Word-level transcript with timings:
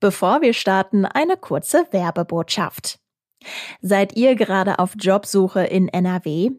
Bevor 0.00 0.42
wir 0.42 0.52
starten, 0.52 1.04
eine 1.04 1.36
kurze 1.36 1.86
Werbebotschaft. 1.90 3.00
Seid 3.80 4.16
ihr 4.16 4.36
gerade 4.36 4.78
auf 4.78 4.94
Jobsuche 4.96 5.64
in 5.64 5.88
NRW? 5.88 6.50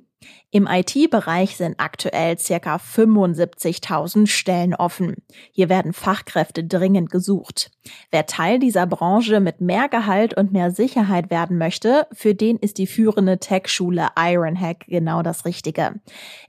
Im 0.52 0.68
IT-Bereich 0.68 1.56
sind 1.56 1.76
aktuell 1.78 2.38
circa 2.38 2.76
75.000 2.76 4.28
Stellen 4.28 4.76
offen. 4.76 5.16
Hier 5.52 5.70
werden 5.70 5.94
Fachkräfte 5.94 6.66
dringend 6.66 7.10
gesucht. 7.12 7.72
Wer 8.12 8.26
Teil 8.26 8.60
dieser 8.60 8.86
Branche 8.86 9.40
mit 9.40 9.62
mehr 9.62 9.88
Gehalt 9.88 10.34
und 10.34 10.52
mehr 10.52 10.72
Sicherheit 10.72 11.30
werden 11.30 11.58
möchte, 11.58 12.08
für 12.12 12.36
den 12.36 12.58
ist 12.58 12.80
die 12.80 12.88
führende 12.88 13.40
Tech-Schule 13.40 14.08
Ironhack 14.18 14.86
genau 14.88 15.22
das 15.22 15.46
Richtige. 15.46 16.02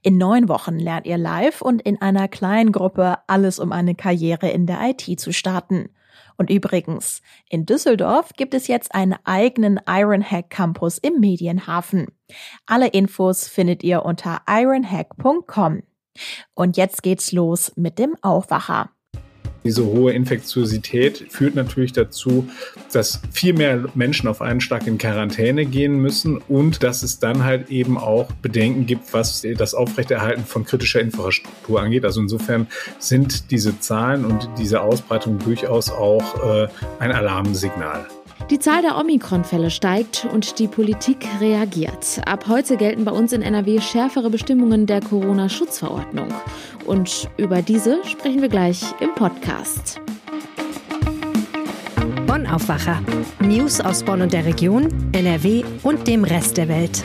In 0.02 0.18
neun 0.18 0.48
Wochen 0.48 0.78
lernt 0.78 1.06
ihr 1.06 1.18
live 1.18 1.62
und 1.62 1.82
in 1.82 2.00
einer 2.00 2.26
kleinen 2.26 2.72
Gruppe 2.72 3.18
alles, 3.28 3.60
um 3.60 3.70
eine 3.70 3.94
Karriere 3.94 4.48
in 4.48 4.66
der 4.66 4.80
IT 4.82 5.20
zu 5.20 5.32
starten. 5.32 5.90
Und 6.40 6.48
übrigens, 6.48 7.20
in 7.50 7.66
Düsseldorf 7.66 8.30
gibt 8.34 8.54
es 8.54 8.66
jetzt 8.66 8.94
einen 8.94 9.14
eigenen 9.24 9.78
Ironhack 9.86 10.48
Campus 10.48 10.96
im 10.96 11.20
Medienhafen. 11.20 12.06
Alle 12.64 12.88
Infos 12.88 13.46
findet 13.46 13.82
ihr 13.82 14.06
unter 14.06 14.40
ironhack.com. 14.48 15.82
Und 16.54 16.78
jetzt 16.78 17.02
geht's 17.02 17.32
los 17.32 17.72
mit 17.76 17.98
dem 17.98 18.16
Aufwacher. 18.22 18.88
Diese 19.64 19.84
hohe 19.84 20.12
Infektiosität 20.12 21.26
führt 21.28 21.54
natürlich 21.54 21.92
dazu, 21.92 22.48
dass 22.92 23.20
viel 23.32 23.52
mehr 23.52 23.84
Menschen 23.94 24.28
auf 24.28 24.40
einen 24.40 24.60
Schlag 24.60 24.86
in 24.86 24.98
Quarantäne 24.98 25.66
gehen 25.66 25.96
müssen 25.96 26.38
und 26.48 26.82
dass 26.82 27.02
es 27.02 27.18
dann 27.18 27.44
halt 27.44 27.70
eben 27.70 27.98
auch 27.98 28.32
Bedenken 28.42 28.86
gibt, 28.86 29.12
was 29.12 29.44
das 29.56 29.74
Aufrechterhalten 29.74 30.44
von 30.44 30.64
kritischer 30.64 31.00
Infrastruktur 31.00 31.80
angeht. 31.80 32.04
Also 32.04 32.20
insofern 32.20 32.66
sind 32.98 33.50
diese 33.50 33.78
Zahlen 33.80 34.24
und 34.24 34.48
diese 34.58 34.80
Ausbreitung 34.80 35.38
durchaus 35.38 35.90
auch 35.90 36.64
äh, 36.64 36.68
ein 36.98 37.12
Alarmsignal. 37.12 38.06
Die 38.48 38.58
Zahl 38.58 38.82
der 38.82 38.96
Omikron-Fälle 38.96 39.70
steigt 39.70 40.26
und 40.32 40.58
die 40.58 40.66
Politik 40.66 41.26
reagiert. 41.40 42.20
Ab 42.26 42.46
heute 42.48 42.76
gelten 42.76 43.04
bei 43.04 43.12
uns 43.12 43.32
in 43.32 43.42
NRW 43.42 43.80
schärfere 43.80 44.30
Bestimmungen 44.30 44.86
der 44.86 45.00
Corona-Schutzverordnung. 45.00 46.28
Und 46.86 47.28
über 47.36 47.62
diese 47.62 48.04
sprechen 48.04 48.40
wir 48.42 48.48
gleich 48.48 48.82
im 49.00 49.14
Podcast. 49.14 50.00
Bonn 52.26 52.46
Aufwacher. 52.46 53.02
News 53.40 53.80
aus 53.80 54.02
Bonn 54.02 54.22
und 54.22 54.32
der 54.32 54.44
Region, 54.44 54.88
NRW 55.12 55.62
und 55.82 56.08
dem 56.08 56.24
Rest 56.24 56.56
der 56.56 56.68
Welt. 56.68 57.02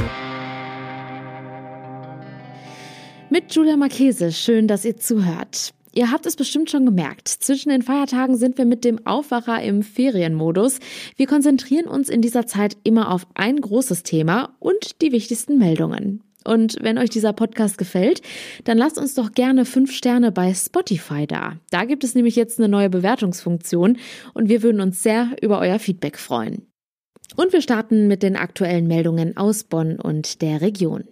Mit 3.29 3.53
Julia 3.53 3.75
Marchese, 3.75 4.31
schön, 4.31 4.67
dass 4.67 4.85
ihr 4.85 4.97
zuhört. 4.97 5.73
Ihr 5.97 6.11
habt 6.11 6.25
es 6.25 6.35
bestimmt 6.35 6.69
schon 6.69 6.85
gemerkt. 6.85 7.29
Zwischen 7.29 7.69
den 7.69 7.81
Feiertagen 7.81 8.35
sind 8.35 8.57
wir 8.57 8.65
mit 8.65 8.83
dem 8.83 9.07
Aufwacher 9.07 9.63
im 9.63 9.81
Ferienmodus. 9.81 10.79
Wir 11.15 11.25
konzentrieren 11.25 11.87
uns 11.87 12.09
in 12.09 12.21
dieser 12.21 12.45
Zeit 12.45 12.75
immer 12.83 13.11
auf 13.11 13.25
ein 13.33 13.61
großes 13.61 14.03
Thema 14.03 14.55
und 14.59 15.01
die 15.01 15.13
wichtigsten 15.13 15.57
Meldungen. 15.57 16.21
Und 16.43 16.75
wenn 16.81 16.97
euch 16.97 17.09
dieser 17.09 17.31
Podcast 17.31 17.77
gefällt, 17.77 18.21
dann 18.65 18.77
lasst 18.77 18.97
uns 18.97 19.13
doch 19.13 19.31
gerne 19.31 19.63
fünf 19.63 19.93
Sterne 19.93 20.33
bei 20.33 20.53
Spotify 20.53 21.25
da. 21.25 21.53
Da 21.71 21.85
gibt 21.85 22.03
es 22.03 22.13
nämlich 22.13 22.35
jetzt 22.35 22.59
eine 22.59 22.67
neue 22.67 22.89
Bewertungsfunktion 22.89 23.97
und 24.33 24.49
wir 24.49 24.63
würden 24.63 24.81
uns 24.81 25.01
sehr 25.01 25.29
über 25.41 25.59
euer 25.59 25.79
Feedback 25.79 26.19
freuen. 26.19 26.67
Und 27.37 27.53
wir 27.53 27.61
starten 27.61 28.07
mit 28.07 28.21
den 28.21 28.35
aktuellen 28.35 28.87
Meldungen 28.87 29.37
aus 29.37 29.63
Bonn 29.63 29.97
und 29.97 30.41
der 30.41 30.59
Region. 30.59 31.05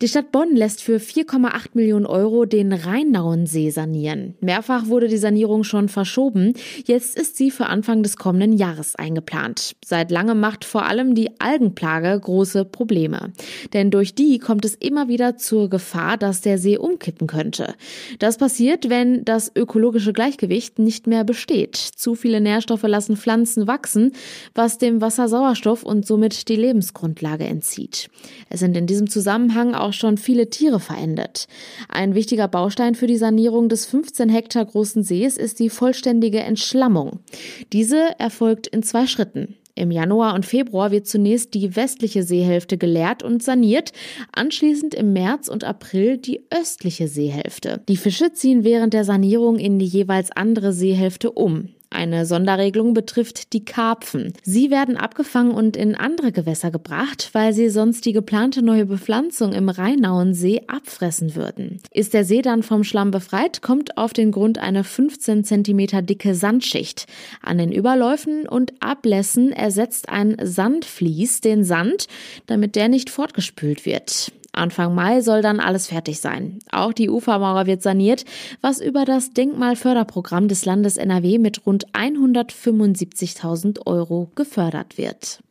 Die 0.00 0.08
Stadt 0.08 0.32
Bonn 0.32 0.56
lässt 0.56 0.82
für 0.82 0.96
4,8 0.96 1.70
Millionen 1.74 2.06
Euro 2.06 2.44
den 2.44 2.72
Rheinauensee 2.72 3.70
sanieren. 3.70 4.34
Mehrfach 4.40 4.86
wurde 4.86 5.06
die 5.06 5.18
Sanierung 5.18 5.62
schon 5.62 5.88
verschoben. 5.88 6.54
Jetzt 6.86 7.16
ist 7.16 7.36
sie 7.36 7.50
für 7.50 7.66
Anfang 7.66 8.02
des 8.02 8.16
kommenden 8.16 8.54
Jahres 8.54 8.96
eingeplant. 8.96 9.76
Seit 9.84 10.10
langem 10.10 10.40
macht 10.40 10.64
vor 10.64 10.86
allem 10.86 11.14
die 11.14 11.38
Algenplage 11.38 12.18
große 12.18 12.64
Probleme. 12.64 13.32
Denn 13.74 13.90
durch 13.90 14.14
die 14.14 14.38
kommt 14.38 14.64
es 14.64 14.74
immer 14.74 15.08
wieder 15.08 15.36
zur 15.36 15.68
Gefahr, 15.68 16.16
dass 16.16 16.40
der 16.40 16.58
See 16.58 16.78
umkippen 16.78 17.26
könnte. 17.26 17.74
Das 18.18 18.38
passiert, 18.38 18.88
wenn 18.88 19.24
das 19.24 19.52
ökologische 19.54 20.12
Gleichgewicht 20.12 20.78
nicht 20.78 21.06
mehr 21.06 21.24
besteht. 21.24 21.76
Zu 21.76 22.14
viele 22.14 22.40
Nährstoffe 22.40 22.82
lassen 22.84 23.16
Pflanzen 23.16 23.66
wachsen, 23.66 24.12
was 24.54 24.78
dem 24.78 25.00
Wasser 25.00 25.28
Sauerstoff 25.28 25.82
und 25.82 26.06
somit 26.06 26.48
die 26.48 26.56
Lebensgrundlage 26.56 27.44
entzieht. 27.44 28.08
Es 28.48 28.60
sind 28.60 28.76
in 28.76 28.86
diesem 28.86 29.08
Zusammenhang 29.08 29.41
Zusammenhang 29.42 29.74
auch 29.74 29.92
schon 29.92 30.18
viele 30.18 30.50
Tiere 30.50 30.78
verendet. 30.78 31.46
Ein 31.88 32.14
wichtiger 32.14 32.46
Baustein 32.46 32.94
für 32.94 33.08
die 33.08 33.16
Sanierung 33.16 33.68
des 33.68 33.86
15 33.86 34.28
Hektar 34.28 34.64
großen 34.64 35.02
Sees 35.02 35.36
ist 35.36 35.58
die 35.58 35.68
vollständige 35.68 36.40
Entschlammung. 36.40 37.20
Diese 37.72 38.18
erfolgt 38.20 38.68
in 38.68 38.84
zwei 38.84 39.06
Schritten. 39.06 39.56
Im 39.74 39.90
Januar 39.90 40.34
und 40.34 40.46
Februar 40.46 40.92
wird 40.92 41.08
zunächst 41.08 41.54
die 41.54 41.74
westliche 41.74 42.22
Seehälfte 42.22 42.78
geleert 42.78 43.24
und 43.24 43.42
saniert, 43.42 43.92
anschließend 44.32 44.94
im 44.94 45.12
März 45.12 45.48
und 45.48 45.64
April 45.64 46.18
die 46.18 46.44
östliche 46.50 47.08
Seehälfte. 47.08 47.82
Die 47.88 47.96
Fische 47.96 48.32
ziehen 48.32 48.62
während 48.62 48.94
der 48.94 49.04
Sanierung 49.04 49.58
in 49.58 49.78
die 49.80 49.86
jeweils 49.86 50.30
andere 50.30 50.72
Seehälfte 50.72 51.32
um. 51.32 51.70
Eine 51.92 52.24
Sonderregelung 52.24 52.94
betrifft 52.94 53.52
die 53.52 53.64
Karpfen. 53.64 54.32
Sie 54.42 54.70
werden 54.70 54.96
abgefangen 54.96 55.52
und 55.52 55.76
in 55.76 55.94
andere 55.94 56.32
Gewässer 56.32 56.70
gebracht, 56.70 57.30
weil 57.32 57.52
sie 57.52 57.68
sonst 57.68 58.06
die 58.06 58.12
geplante 58.12 58.62
neue 58.62 58.86
Bepflanzung 58.86 59.52
im 59.52 59.68
Rheinauensee 59.68 60.62
abfressen 60.68 61.34
würden. 61.34 61.80
Ist 61.90 62.14
der 62.14 62.24
See 62.24 62.40
dann 62.40 62.62
vom 62.62 62.82
Schlamm 62.82 63.10
befreit, 63.10 63.60
kommt 63.60 63.98
auf 63.98 64.12
den 64.12 64.32
Grund 64.32 64.58
eine 64.58 64.84
15 64.84 65.44
cm 65.44 66.06
dicke 66.06 66.34
Sandschicht. 66.34 67.06
An 67.42 67.58
den 67.58 67.72
Überläufen 67.72 68.48
und 68.48 68.72
Ablässen 68.80 69.52
ersetzt 69.52 70.08
ein 70.08 70.36
Sandflies 70.42 71.40
den 71.40 71.62
Sand, 71.62 72.06
damit 72.46 72.74
der 72.74 72.88
nicht 72.88 73.10
fortgespült 73.10 73.84
wird. 73.84 74.32
Anfang 74.52 74.94
Mai 74.94 75.22
soll 75.22 75.42
dann 75.42 75.60
alles 75.60 75.86
fertig 75.86 76.20
sein. 76.20 76.58
Auch 76.70 76.92
die 76.92 77.08
Ufermauer 77.10 77.66
wird 77.66 77.82
saniert, 77.82 78.24
was 78.60 78.80
über 78.80 79.04
das 79.04 79.32
Denkmalförderprogramm 79.32 80.48
des 80.48 80.64
Landes 80.64 80.96
NRW 80.98 81.38
mit 81.38 81.66
rund 81.66 81.88
175.000 81.92 83.86
Euro 83.86 84.30
gefördert 84.34 84.98
wird. 84.98 85.42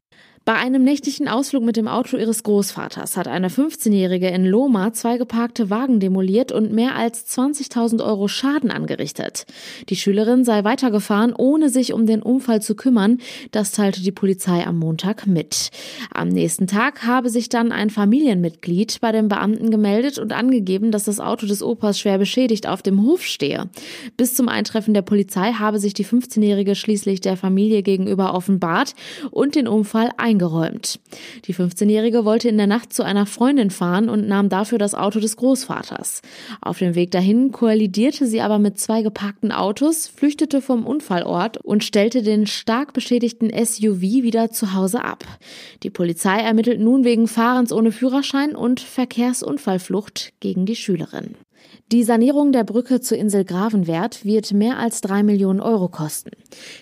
Bei 0.44 0.56
einem 0.56 0.84
nächtlichen 0.84 1.28
Ausflug 1.28 1.64
mit 1.64 1.78
dem 1.78 1.88
Auto 1.88 2.18
ihres 2.18 2.42
Großvaters 2.42 3.16
hat 3.16 3.28
eine 3.28 3.50
15-Jährige 3.50 4.28
in 4.30 4.44
Loma 4.44 4.92
zwei 4.92 5.20
geparkte 5.20 5.70
Wagen 5.70 6.00
demoliert 6.00 6.52
und 6.52 6.74
mehr 6.74 6.96
als 6.96 7.28
20.000 7.38 8.04
Euro 8.04 8.28
Schaden 8.28 8.72
angerichtet. 8.72 9.46
Die 9.90 9.96
Schülerin 9.96 10.44
sei 10.44 10.64
weitergefahren, 10.64 11.36
ohne 11.38 11.70
sich 11.70 11.94
um 11.94 12.08
den 12.08 12.24
Unfall 12.24 12.60
zu 12.60 12.74
kümmern. 12.74 13.20
Das 13.52 13.72
teilte 13.72 14.02
die 14.02 14.12
Polizei 14.12 14.66
am 14.66 14.80
Montag 14.80 15.28
mit. 15.28 15.70
Am 16.12 16.30
nächsten 16.30 16.66
Tag 16.66 17.06
habe 17.06 17.30
sich 17.30 17.48
dann 17.50 17.72
ein 17.72 17.92
Familienmitglied 17.92 19.00
bei 19.00 19.12
den 19.12 19.28
Beamten 19.28 19.70
gemeldet 19.70 20.18
und 20.18 20.34
angegeben, 20.34 20.90
dass 20.90 21.04
das 21.04 21.20
Auto 21.20 21.46
des 21.46 21.62
Opas 21.62 22.00
schwer 22.00 22.18
beschädigt 22.18 22.68
auf 22.68 22.82
dem 22.82 23.04
Hof 23.04 23.24
stehe. 23.24 23.70
Bis 24.18 24.34
zum 24.34 24.50
Eintreffen 24.50 24.96
der 24.96 25.04
Polizei 25.04 25.54
habe 25.54 25.78
sich 25.78 25.94
die 25.94 26.06
15-Jährige 26.06 26.74
schließlich 26.74 27.22
der 27.22 27.38
Familie 27.38 27.84
gegenüber 27.84 28.34
offenbart 28.34 28.96
und 29.30 29.54
den 29.54 29.68
Unfall 29.68 30.10
eingeräumt. 30.32 31.00
Die 31.46 31.54
15-Jährige 31.54 32.26
wollte 32.26 32.50
in 32.50 32.58
der 32.58 32.68
Nacht 32.68 32.94
zu 32.94 33.04
einer 33.04 33.26
Freundin 33.26 33.70
fahren 33.70 34.10
und 34.10 34.28
nahm 34.28 34.50
dafür 34.50 34.78
das 34.78 34.96
Auto 34.96 35.20
des 35.20 35.36
Großvaters. 35.36 36.22
Auf 36.62 36.80
dem 36.80 36.96
Weg 36.96 37.12
dahin 37.12 37.52
koalidierte 37.52 38.26
sie 38.26 38.42
aber 38.42 38.58
mit 38.58 38.80
zwei 38.80 39.02
geparkten 39.02 39.52
Autos, 39.52 40.08
flüchtete 40.08 40.62
vom 40.62 40.86
Unfallort 40.86 41.58
und 41.58 41.84
stellte 41.84 42.24
den 42.24 42.48
stark 42.48 42.94
beschädigten 42.94 43.50
SUV 43.50 44.02
wieder 44.02 44.52
zu 44.52 44.74
Hause 44.74 45.04
ab. 45.04 45.26
Die 45.84 45.90
Polizei 45.90 46.40
ermittelt 46.40 46.80
nun 46.80 47.04
wegen 47.04 47.28
Fahrens 47.28 47.74
ohne 47.74 47.92
Führerschein 47.92 48.56
und 48.56 48.80
Verkehrsunfallflucht 48.80 50.34
gegen 50.40 50.66
die 50.66 50.76
Schülerin. 50.76 51.36
Die 51.92 52.04
Sanierung 52.04 52.52
der 52.52 52.64
Brücke 52.64 53.02
zur 53.02 53.18
Insel 53.18 53.44
Gravenwert 53.44 54.24
wird 54.24 54.54
mehr 54.54 54.78
als 54.78 55.02
drei 55.02 55.24
Millionen 55.24 55.60
Euro 55.60 55.90
kosten. 55.90 56.32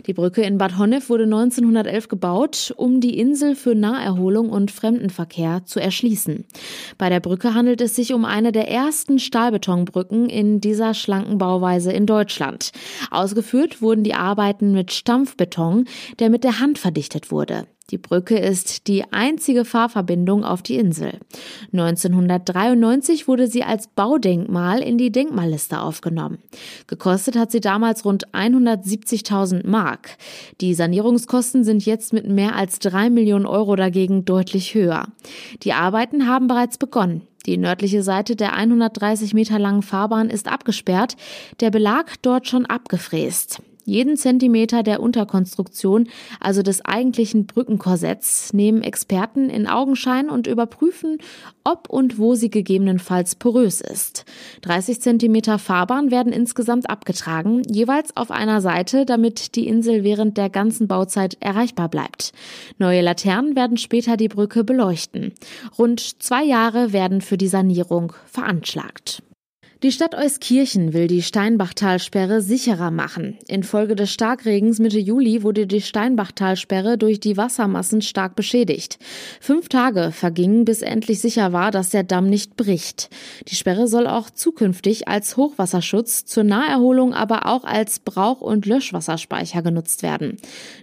Die 0.06 0.14
Brücke 0.14 0.42
in 0.44 0.58
Bad 0.58 0.78
Honnef 0.78 1.09
wurde 1.09 1.24
1911 1.24 2.08
gebaut, 2.08 2.74
um 2.78 3.02
die 3.02 3.18
Insel 3.18 3.56
für 3.56 3.74
Naherholung 3.74 4.50
und 4.50 4.72
Fremdenverkehr 4.72 5.66
zu 5.66 5.80
erschließen. 5.80 6.46
Bei 6.97 7.09
der 7.09 7.20
Brücke 7.20 7.53
handelt 7.53 7.82
es 7.82 7.96
sich 7.96 8.14
um 8.14 8.24
eine 8.24 8.52
der 8.52 8.70
ersten 8.70 9.20
Stahlbetonbrücken 9.20 10.30
in 10.30 10.62
dieser 10.62 10.94
schlanken 10.94 11.38
Bauweise 11.38 11.92
in 11.92 12.06
Deutschland. 12.06 12.72
Ausgeführt 13.09 13.82
wurden 13.82 14.03
die 14.03 14.14
Arbeiten 14.14 14.74
mit 14.74 14.92
Stampfbeton, 14.92 15.85
der 16.20 16.30
mit 16.30 16.44
der 16.44 16.59
Hand 16.59 16.78
verdichtet 16.78 17.32
wurde. 17.32 17.66
Die 17.90 17.97
Brücke 17.97 18.38
ist 18.38 18.88
die 18.88 19.03
einzige 19.12 19.66
Fahrverbindung 19.66 20.44
auf 20.44 20.62
die 20.62 20.76
Insel. 20.76 21.20
1993 21.74 23.28
wurde 23.28 23.47
sie 23.47 23.64
als 23.64 23.88
Baudenkmal 23.88 24.82
in 24.82 24.97
die 24.97 25.12
Denkmalliste 25.12 25.82
aufgenommen. 25.82 26.38
Gekostet 26.88 27.36
hat 27.36 27.52
sie 27.52 27.62
damals 27.62 28.06
rund 28.06 28.30
170.000 28.30 29.68
Mark. 29.68 30.18
Die 30.62 30.74
Sanierungskosten 30.74 31.64
sind 31.64 31.86
jetzt 31.86 32.14
mit 32.14 32.28
mehr 32.28 32.56
als 32.56 32.80
drei 32.80 33.09
Millionen 33.09 33.46
Euro 33.46 33.76
dagegen 33.76 34.26
deutlich 34.26 34.76
höher. 34.76 35.08
Die 35.64 35.74
Arbeiten 35.74 36.28
haben 36.28 36.47
bereits 36.47 36.78
begonnen. 36.78 37.24
Die 37.46 37.58
nördliche 37.58 38.03
Seite 38.03 38.35
der 38.35 38.53
130 38.53 39.34
Meter 39.34 39.58
langen 39.58 39.82
Fahrbahn 39.82 40.30
ist 40.30 40.47
abgesperrt, 40.47 41.16
der 41.62 41.72
Belag 41.72 42.22
dort 42.22 42.47
schon 42.47 42.66
abgefräst. 42.66 43.62
Jeden 43.90 44.18
Zentimeter 44.18 44.84
der 44.84 45.02
Unterkonstruktion, 45.02 46.09
also 46.40 46.62
des 46.62 46.86
eigentlichen 46.86 47.47
Brückenkorsetts, 47.47 48.53
nehmen 48.53 48.84
Experten 48.84 49.50
in 49.50 49.66
Augenschein 49.66 50.30
und 50.30 50.46
überprüfen, 50.46 51.18
ob 51.64 51.90
und 51.90 52.20
wo 52.20 52.36
sie 52.36 52.52
gegebenenfalls 52.52 53.34
porös 53.34 53.82
ist. 53.82 54.26
30 54.62 55.02
Zentimeter 55.02 55.58
Fahrbahn 55.58 56.12
werden 56.12 56.32
insgesamt 56.32 56.88
abgetragen, 56.88 57.64
jeweils 57.68 58.16
auf 58.16 58.30
einer 58.30 58.62
Seite, 58.62 59.08
damit 59.08 59.56
die 59.56 59.68
Insel 59.68 60.03
während 60.03 60.38
der 60.38 60.52
ganzen 60.52 60.88
Bauzeit 60.88 61.38
erreichbar 61.40 61.90
bleibt. 61.90 62.32
Neue 62.78 63.02
Laternen 63.02 63.56
werden 63.56 63.78
später 63.78 64.18
die 64.18 64.28
Brücke 64.28 64.64
beleuchten. 64.64 65.34
Rund 65.80 66.22
zwei 66.22 66.44
Jahre 66.44 66.94
werden 66.94 67.22
für 67.22 67.38
die 67.38 67.47
Sanierung 67.47 68.14
veranschlagt. 68.28 69.24
Die 69.81 69.93
Stadt 69.93 70.14
Euskirchen 70.14 70.91
will 70.91 71.08
die 71.08 71.22
Steinbachtalsperre 71.22 72.41
sicherer 72.41 72.91
machen. 72.91 73.37
Infolge 73.47 73.96
des 73.96 74.11
Starkregens 74.11 74.79
Mitte 74.79 74.99
Juli 74.99 75.41
wurde 75.41 75.67
die 75.67 75.79
Steinbachtalsperre 75.79 76.97
durch 76.97 77.22
die 77.22 77.37
Wassermassen 77.37 78.02
stark 78.02 78.35
beschädigt. 78.35 78.99
Fünf 79.40 79.70
Tage 79.70 80.11
vergingen, 80.11 80.66
bis 80.66 80.81
endlich 80.81 81.22
sicher 81.22 81.53
war, 81.53 81.72
dass 81.72 81.91
der 81.91 82.03
Damm 82.03 82.26
nicht 82.26 82.58
bricht. 82.58 83.09
Die 83.47 83.55
Sperre 83.55 83.87
soll 83.87 84.05
auch 84.08 84.29
zukünftig 84.29 85.08
als 85.08 85.37
Hochwasserschutz, 85.37 86.25
zur 86.25 86.43
Naherholung 86.43 87.14
aber 87.14 87.46
auch 87.46 87.64
als 87.64 87.99
Brauch- 87.99 88.41
und 88.41 88.66
Löschwasserspeicher 88.66 89.61
genutzt 89.61 90.03
werden. 90.03 90.35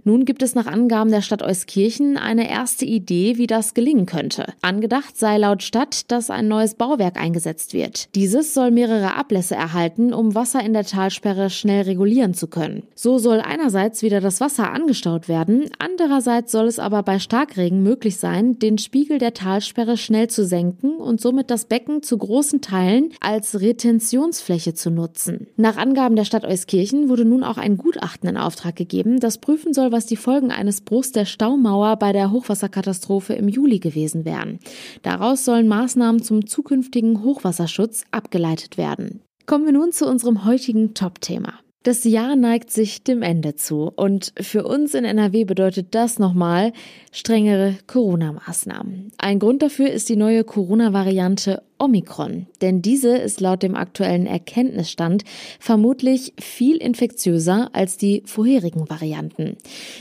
Nun 0.04 0.24
gibt 0.24 0.42
es 0.42 0.54
nach 0.54 0.66
Angaben 0.66 1.10
der 1.10 1.20
Stadt 1.20 1.42
Euskirchen 1.42 2.16
eine 2.16 2.48
erste 2.48 2.86
Idee, 2.86 3.36
wie 3.36 3.46
das 3.46 3.74
gelingen 3.74 4.06
könnte. 4.06 4.54
Angedacht 4.62 5.18
sei 5.18 5.36
laut 5.36 5.62
Stadt, 5.62 6.10
dass 6.10 6.30
ein 6.30 6.48
neues 6.48 6.76
Bauwerk 6.76 7.20
eingesetzt 7.20 7.74
wird. 7.74 8.08
Dieses 8.14 8.54
soll 8.54 8.70
mehr 8.70 8.85
mehrere 8.86 9.16
Ablässe 9.16 9.56
erhalten, 9.56 10.12
um 10.12 10.34
Wasser 10.36 10.62
in 10.62 10.72
der 10.72 10.84
Talsperre 10.84 11.50
schnell 11.50 11.82
regulieren 11.82 12.34
zu 12.34 12.46
können. 12.46 12.84
So 12.94 13.18
soll 13.18 13.40
einerseits 13.40 14.02
wieder 14.02 14.20
das 14.20 14.40
Wasser 14.40 14.72
angestaut 14.72 15.28
werden, 15.28 15.68
andererseits 15.78 16.52
soll 16.52 16.66
es 16.66 16.78
aber 16.78 17.02
bei 17.02 17.18
Starkregen 17.18 17.82
möglich 17.82 18.18
sein, 18.18 18.60
den 18.60 18.78
Spiegel 18.78 19.18
der 19.18 19.34
Talsperre 19.34 19.96
schnell 19.96 20.28
zu 20.28 20.44
senken 20.46 20.96
und 20.96 21.20
somit 21.20 21.50
das 21.50 21.64
Becken 21.64 22.02
zu 22.02 22.16
großen 22.16 22.60
Teilen 22.60 23.10
als 23.20 23.60
Retentionsfläche 23.60 24.74
zu 24.74 24.90
nutzen. 24.90 25.48
Nach 25.56 25.76
Angaben 25.76 26.14
der 26.14 26.24
Stadt 26.24 26.44
Euskirchen 26.44 27.08
wurde 27.08 27.24
nun 27.24 27.42
auch 27.42 27.58
ein 27.58 27.78
Gutachten 27.78 28.28
in 28.28 28.36
Auftrag 28.36 28.76
gegeben, 28.76 29.18
das 29.18 29.38
prüfen 29.38 29.74
soll, 29.74 29.90
was 29.90 30.06
die 30.06 30.16
Folgen 30.16 30.52
eines 30.52 30.80
Bruchs 30.80 31.10
der 31.10 31.24
Staumauer 31.24 31.96
bei 31.96 32.12
der 32.12 32.30
Hochwasserkatastrophe 32.30 33.32
im 33.32 33.48
Juli 33.48 33.80
gewesen 33.80 34.24
wären. 34.24 34.60
Daraus 35.02 35.44
sollen 35.44 35.66
Maßnahmen 35.66 36.22
zum 36.22 36.46
zukünftigen 36.46 37.24
Hochwasserschutz 37.24 38.04
abgeleitet 38.12 38.75
werden. 38.76 39.22
Kommen 39.46 39.64
wir 39.64 39.72
nun 39.72 39.92
zu 39.92 40.06
unserem 40.06 40.44
heutigen 40.44 40.94
Top-Thema. 40.94 41.54
Das 41.86 42.02
Jahr 42.02 42.34
neigt 42.34 42.72
sich 42.72 43.04
dem 43.04 43.22
Ende 43.22 43.54
zu 43.54 43.92
und 43.94 44.32
für 44.40 44.64
uns 44.64 44.92
in 44.94 45.04
NRW 45.04 45.44
bedeutet 45.44 45.94
das 45.94 46.18
nochmal 46.18 46.72
strengere 47.12 47.76
Corona-Maßnahmen. 47.86 49.12
Ein 49.18 49.38
Grund 49.38 49.62
dafür 49.62 49.90
ist 49.90 50.08
die 50.08 50.16
neue 50.16 50.42
Corona-Variante 50.42 51.62
Omikron, 51.78 52.46
denn 52.62 52.80
diese 52.80 53.16
ist 53.16 53.40
laut 53.40 53.62
dem 53.62 53.74
aktuellen 53.74 54.26
Erkenntnisstand 54.26 55.24
vermutlich 55.60 56.32
viel 56.40 56.76
infektiöser 56.76 57.70
als 57.72 57.96
die 57.96 58.22
vorherigen 58.24 58.88
Varianten. 58.88 59.56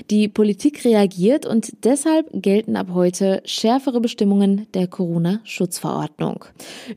Die 0.09 0.27
Politik 0.27 0.85
reagiert 0.85 1.45
und 1.45 1.83
deshalb 1.83 2.27
gelten 2.31 2.75
ab 2.75 2.87
heute 2.93 3.41
schärfere 3.45 3.99
Bestimmungen 3.99 4.67
der 4.73 4.87
Corona-Schutzverordnung. 4.87 6.45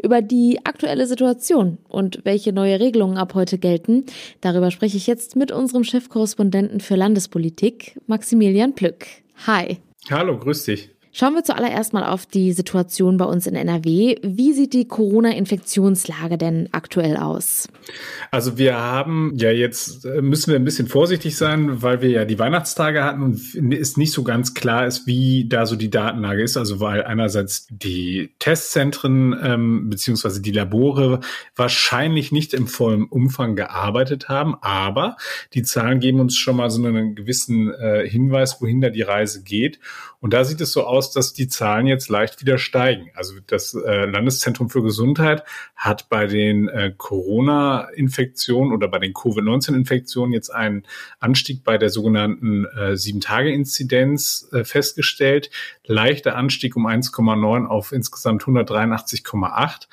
Über 0.03 0.23
die 0.23 0.61
aktuelle 0.65 1.07
Situation 1.07 1.79
und 1.89 2.21
welche 2.25 2.53
neue 2.53 2.79
Regelungen 2.79 3.19
ab 3.19 3.35
heute 3.35 3.59
gelten, 3.59 4.05
darüber 4.41 4.71
spreche 4.71 4.97
ich 4.97 5.07
jetzt 5.07 5.37
mit 5.37 5.51
unserem 5.51 5.85
Chefkorrespondenten 5.85 6.81
für 6.81 6.97
Landespolitik, 6.97 8.01
Maximilian 8.07 8.75
Plück. 8.75 9.07
Hi. 9.47 9.79
Hallo, 10.11 10.39
grüß 10.39 10.65
dich. 10.65 10.91
Schauen 11.13 11.35
wir 11.35 11.43
zuallererst 11.43 11.93
mal 11.93 12.05
auf 12.05 12.27
die 12.27 12.53
Situation 12.53 13.17
bei 13.17 13.25
uns 13.25 13.47
in 13.47 13.55
NRW. 13.55 14.17
Wie 14.23 14.53
sieht 14.53 14.73
die 14.73 14.87
Corona-Infektionslage 14.87 16.39
denn 16.39 16.69
aktuell 16.73 17.17
aus? 17.17 17.69
Also 18.31 18.59
wir 18.59 18.77
haben 18.77 19.33
ja 19.37 19.51
jetzt, 19.51 20.05
äh, 20.05 20.21
müssen 20.21 20.53
wir 20.53 20.59
ein 20.59 20.65
bisschen 20.65 20.87
vorsichtig 20.87 21.37
sein, 21.37 21.83
weil 21.83 22.03
wir 22.03 22.11
ja 22.11 22.25
die 22.25 22.39
Weihnachtstage 22.39 23.03
hatten 23.03 23.23
und 23.23 23.41
es 23.73 23.97
nicht 23.97 24.13
so 24.13 24.23
ganz 24.23 24.55
klar 24.55 24.87
ist, 24.87 25.07
wie 25.07 25.49
da 25.49 25.65
so 25.65 25.77
die 25.77 25.91
Datenlage 25.91 26.43
ist. 26.43 26.57
Also 26.57 26.81
weil 26.81 27.03
einerseits 27.05 27.67
die 27.71 28.35
Testzentren 28.39 29.35
ähm, 29.43 29.89
beziehungsweise 29.89 30.43
die 30.43 30.53
Labore 30.53 31.21
wahrscheinlich 31.57 32.33
nicht 32.33 32.53
im 32.53 32.67
vollen 32.67 33.05
Umfang 33.05 33.57
gearbeitet 33.57 34.29
haben, 34.29 34.57
aber 34.61 35.17
die 35.55 35.63
Zahlen 35.63 36.01
geben 36.01 36.21
uns 36.21 36.37
schon 36.37 36.57
mal 36.57 36.71
so 36.71 36.85
einen 36.85 37.15
gewissen 37.15 37.73
äh, 37.73 38.07
Hinweis, 38.09 38.61
wohin 38.61 38.81
da 38.81 38.91
die 38.91 39.03
Reise 39.03 39.43
geht. 39.43 39.81
Und 40.21 40.35
da 40.35 40.45
sieht 40.45 40.61
es 40.61 40.73
so 40.73 40.85
aus, 40.85 40.98
dass 40.99 41.33
die 41.33 41.49
Zahlen 41.49 41.87
jetzt 41.87 42.09
leicht 42.09 42.41
wieder 42.41 42.59
steigen. 42.59 43.11
Also 43.15 43.35
das 43.47 43.75
äh, 43.75 44.05
Landeszentrum 44.05 44.71
für 44.71 44.83
Gesundheit 44.83 45.45
hat 45.77 46.09
bei 46.09 46.27
den 46.27 46.69
äh, 46.69 46.93
Corona-Infektionen 46.97 48.73
oder 48.73 48.89
bei 48.89 48.99
den 48.99 49.15
Covid-19-Infektionen 49.15 50.33
jetzt 50.33 50.51
einen 50.51 50.85
Anstieg 51.21 51.65
bei 51.65 51.79
der 51.79 51.91
sogenannten 51.91 52.65
äh, 52.67 52.97
Sieben-Tage-Inzidenz 52.97 54.51
festgestellt. 54.65 55.51
Leichter 55.85 56.37
Anstieg 56.37 56.77
um 56.77 56.87
1,9 56.87 57.67
auf 57.67 57.93
insgesamt 57.93 58.43
183,8. 58.43 59.87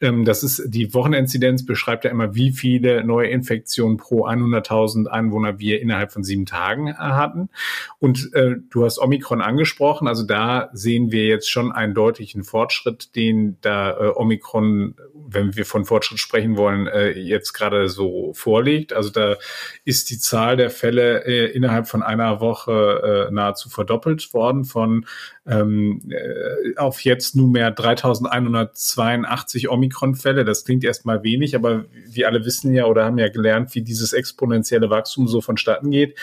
Ähm, 0.00 0.24
das 0.24 0.42
ist 0.42 0.62
die 0.66 0.92
Wocheninzidenz 0.94 1.64
beschreibt 1.64 2.04
ja 2.04 2.10
immer, 2.10 2.34
wie 2.34 2.52
viele 2.52 3.04
neue 3.04 3.28
Infektionen 3.28 3.96
pro 3.96 4.26
100.000 4.26 5.06
Einwohner 5.06 5.58
wir 5.58 5.80
innerhalb 5.80 6.12
von 6.12 6.24
sieben 6.24 6.46
Tagen 6.46 6.88
äh, 6.88 6.94
hatten. 6.94 7.50
Und 7.98 8.32
äh, 8.34 8.56
du 8.70 8.84
hast 8.84 8.98
Omikron 8.98 9.42
angesprochen, 9.42 10.08
also 10.08 10.24
da 10.24 10.70
sehen 10.72 11.12
wir 11.12 11.26
jetzt 11.26 11.50
schon 11.50 11.72
einen 11.72 11.94
deutlichen 11.94 12.44
Fortschritt, 12.44 13.14
den 13.14 13.58
da 13.60 13.90
äh, 13.90 14.12
Omikron, 14.14 14.94
wenn 15.14 15.54
wir 15.56 15.66
von 15.66 15.84
Fortschritt 15.84 16.18
sprechen 16.18 16.56
wollen, 16.56 16.86
äh, 16.86 17.10
jetzt 17.10 17.52
gerade 17.52 17.88
so 17.88 18.32
vorliegt. 18.32 18.92
Also 18.92 19.10
da 19.10 19.36
ist 19.84 20.10
die 20.10 20.18
Zahl 20.18 20.56
der 20.56 20.70
Fälle 20.70 21.24
äh, 21.24 21.52
innerhalb 21.52 21.88
von 21.88 22.02
einer 22.02 22.40
Woche 22.40 23.28
äh, 23.28 23.32
nahezu 23.32 23.68
verdoppelt 23.68 24.32
worden 24.32 24.64
von 24.64 25.06
ähm, 25.50 26.00
äh, 26.10 26.76
auf 26.76 27.02
jetzt 27.02 27.34
nunmehr 27.34 27.70
3182 27.72 29.68
Omikron-Fälle. 29.68 30.44
Das 30.44 30.64
klingt 30.64 30.84
erstmal 30.84 31.22
wenig, 31.24 31.56
aber 31.56 31.86
wir 32.06 32.28
alle 32.28 32.44
wissen 32.44 32.72
ja 32.72 32.86
oder 32.86 33.04
haben 33.04 33.18
ja 33.18 33.28
gelernt, 33.28 33.74
wie 33.74 33.82
dieses 33.82 34.12
exponentielle 34.12 34.90
Wachstum 34.90 35.26
so 35.26 35.40
vonstatten 35.40 35.90
geht. 35.90 36.16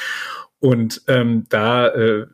Und 0.59 1.03
ähm, 1.07 1.45
da 1.49 1.89
äh, 1.89 2.25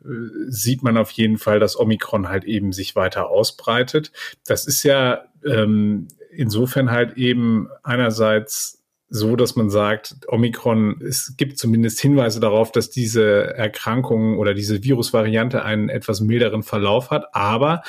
sieht 0.48 0.82
man 0.82 0.96
auf 0.96 1.10
jeden 1.10 1.36
Fall, 1.36 1.58
dass 1.60 1.78
Omikron 1.78 2.28
halt 2.28 2.44
eben 2.44 2.72
sich 2.72 2.96
weiter 2.96 3.28
ausbreitet. 3.28 4.12
Das 4.46 4.66
ist 4.66 4.82
ja 4.82 5.24
ähm, 5.44 6.08
insofern 6.30 6.90
halt 6.90 7.18
eben 7.18 7.68
einerseits 7.82 8.83
so, 9.16 9.36
dass 9.36 9.54
man 9.54 9.70
sagt, 9.70 10.16
Omikron, 10.26 11.00
es 11.00 11.36
gibt 11.36 11.56
zumindest 11.56 12.00
Hinweise 12.00 12.40
darauf, 12.40 12.72
dass 12.72 12.90
diese 12.90 13.54
Erkrankung 13.54 14.38
oder 14.38 14.54
diese 14.54 14.82
Virusvariante 14.82 15.64
einen 15.64 15.88
etwas 15.88 16.20
milderen 16.20 16.64
Verlauf 16.64 17.12
hat. 17.12 17.32
Aber 17.32 17.82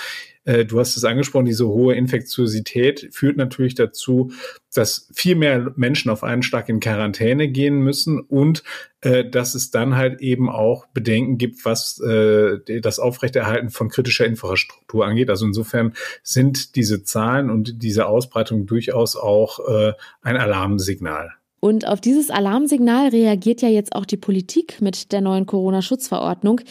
äh, 0.45 0.65
du 0.65 0.79
hast 0.79 0.95
es 0.95 1.03
angesprochen, 1.03 1.45
diese 1.45 1.67
hohe 1.67 1.95
Infektiosität 1.95 3.09
führt 3.11 3.37
natürlich 3.37 3.75
dazu, 3.75 4.31
dass 4.73 5.09
viel 5.13 5.35
mehr 5.35 5.73
Menschen 5.75 6.11
auf 6.11 6.23
einen 6.23 6.43
Schlag 6.43 6.69
in 6.69 6.79
Quarantäne 6.79 7.47
gehen 7.47 7.79
müssen 7.79 8.19
und 8.19 8.63
äh, 9.01 9.29
dass 9.29 9.55
es 9.55 9.71
dann 9.71 9.95
halt 9.95 10.21
eben 10.21 10.49
auch 10.49 10.85
Bedenken 10.87 11.37
gibt, 11.37 11.65
was 11.65 11.99
äh, 11.99 12.59
das 12.81 12.99
Aufrechterhalten 12.99 13.69
von 13.69 13.89
kritischer 13.89 14.25
Infrastruktur 14.25 15.05
angeht. 15.05 15.29
Also 15.29 15.45
insofern 15.45 15.93
sind 16.23 16.75
diese 16.75 17.03
Zahlen 17.03 17.49
und 17.49 17.81
diese 17.83 18.05
Ausbreitung 18.05 18.65
durchaus 18.65 19.15
auch 19.15 19.59
äh, 19.67 19.93
ein 20.21 20.37
Alarmsignal. 20.37 21.31
Und 21.65 21.87
auf 21.87 21.99
dieses 21.99 22.29
Alarmsignal 22.29 23.07
reagiert 23.07 23.63
ja 23.63 23.69
jetzt 23.69 23.95
auch 23.95 24.05
die 24.05 24.17
Politik 24.17 24.81
mit 24.81 25.11
der 25.11 25.21
neuen 25.21 25.47
Corona-Schutzverordnung. 25.47 26.61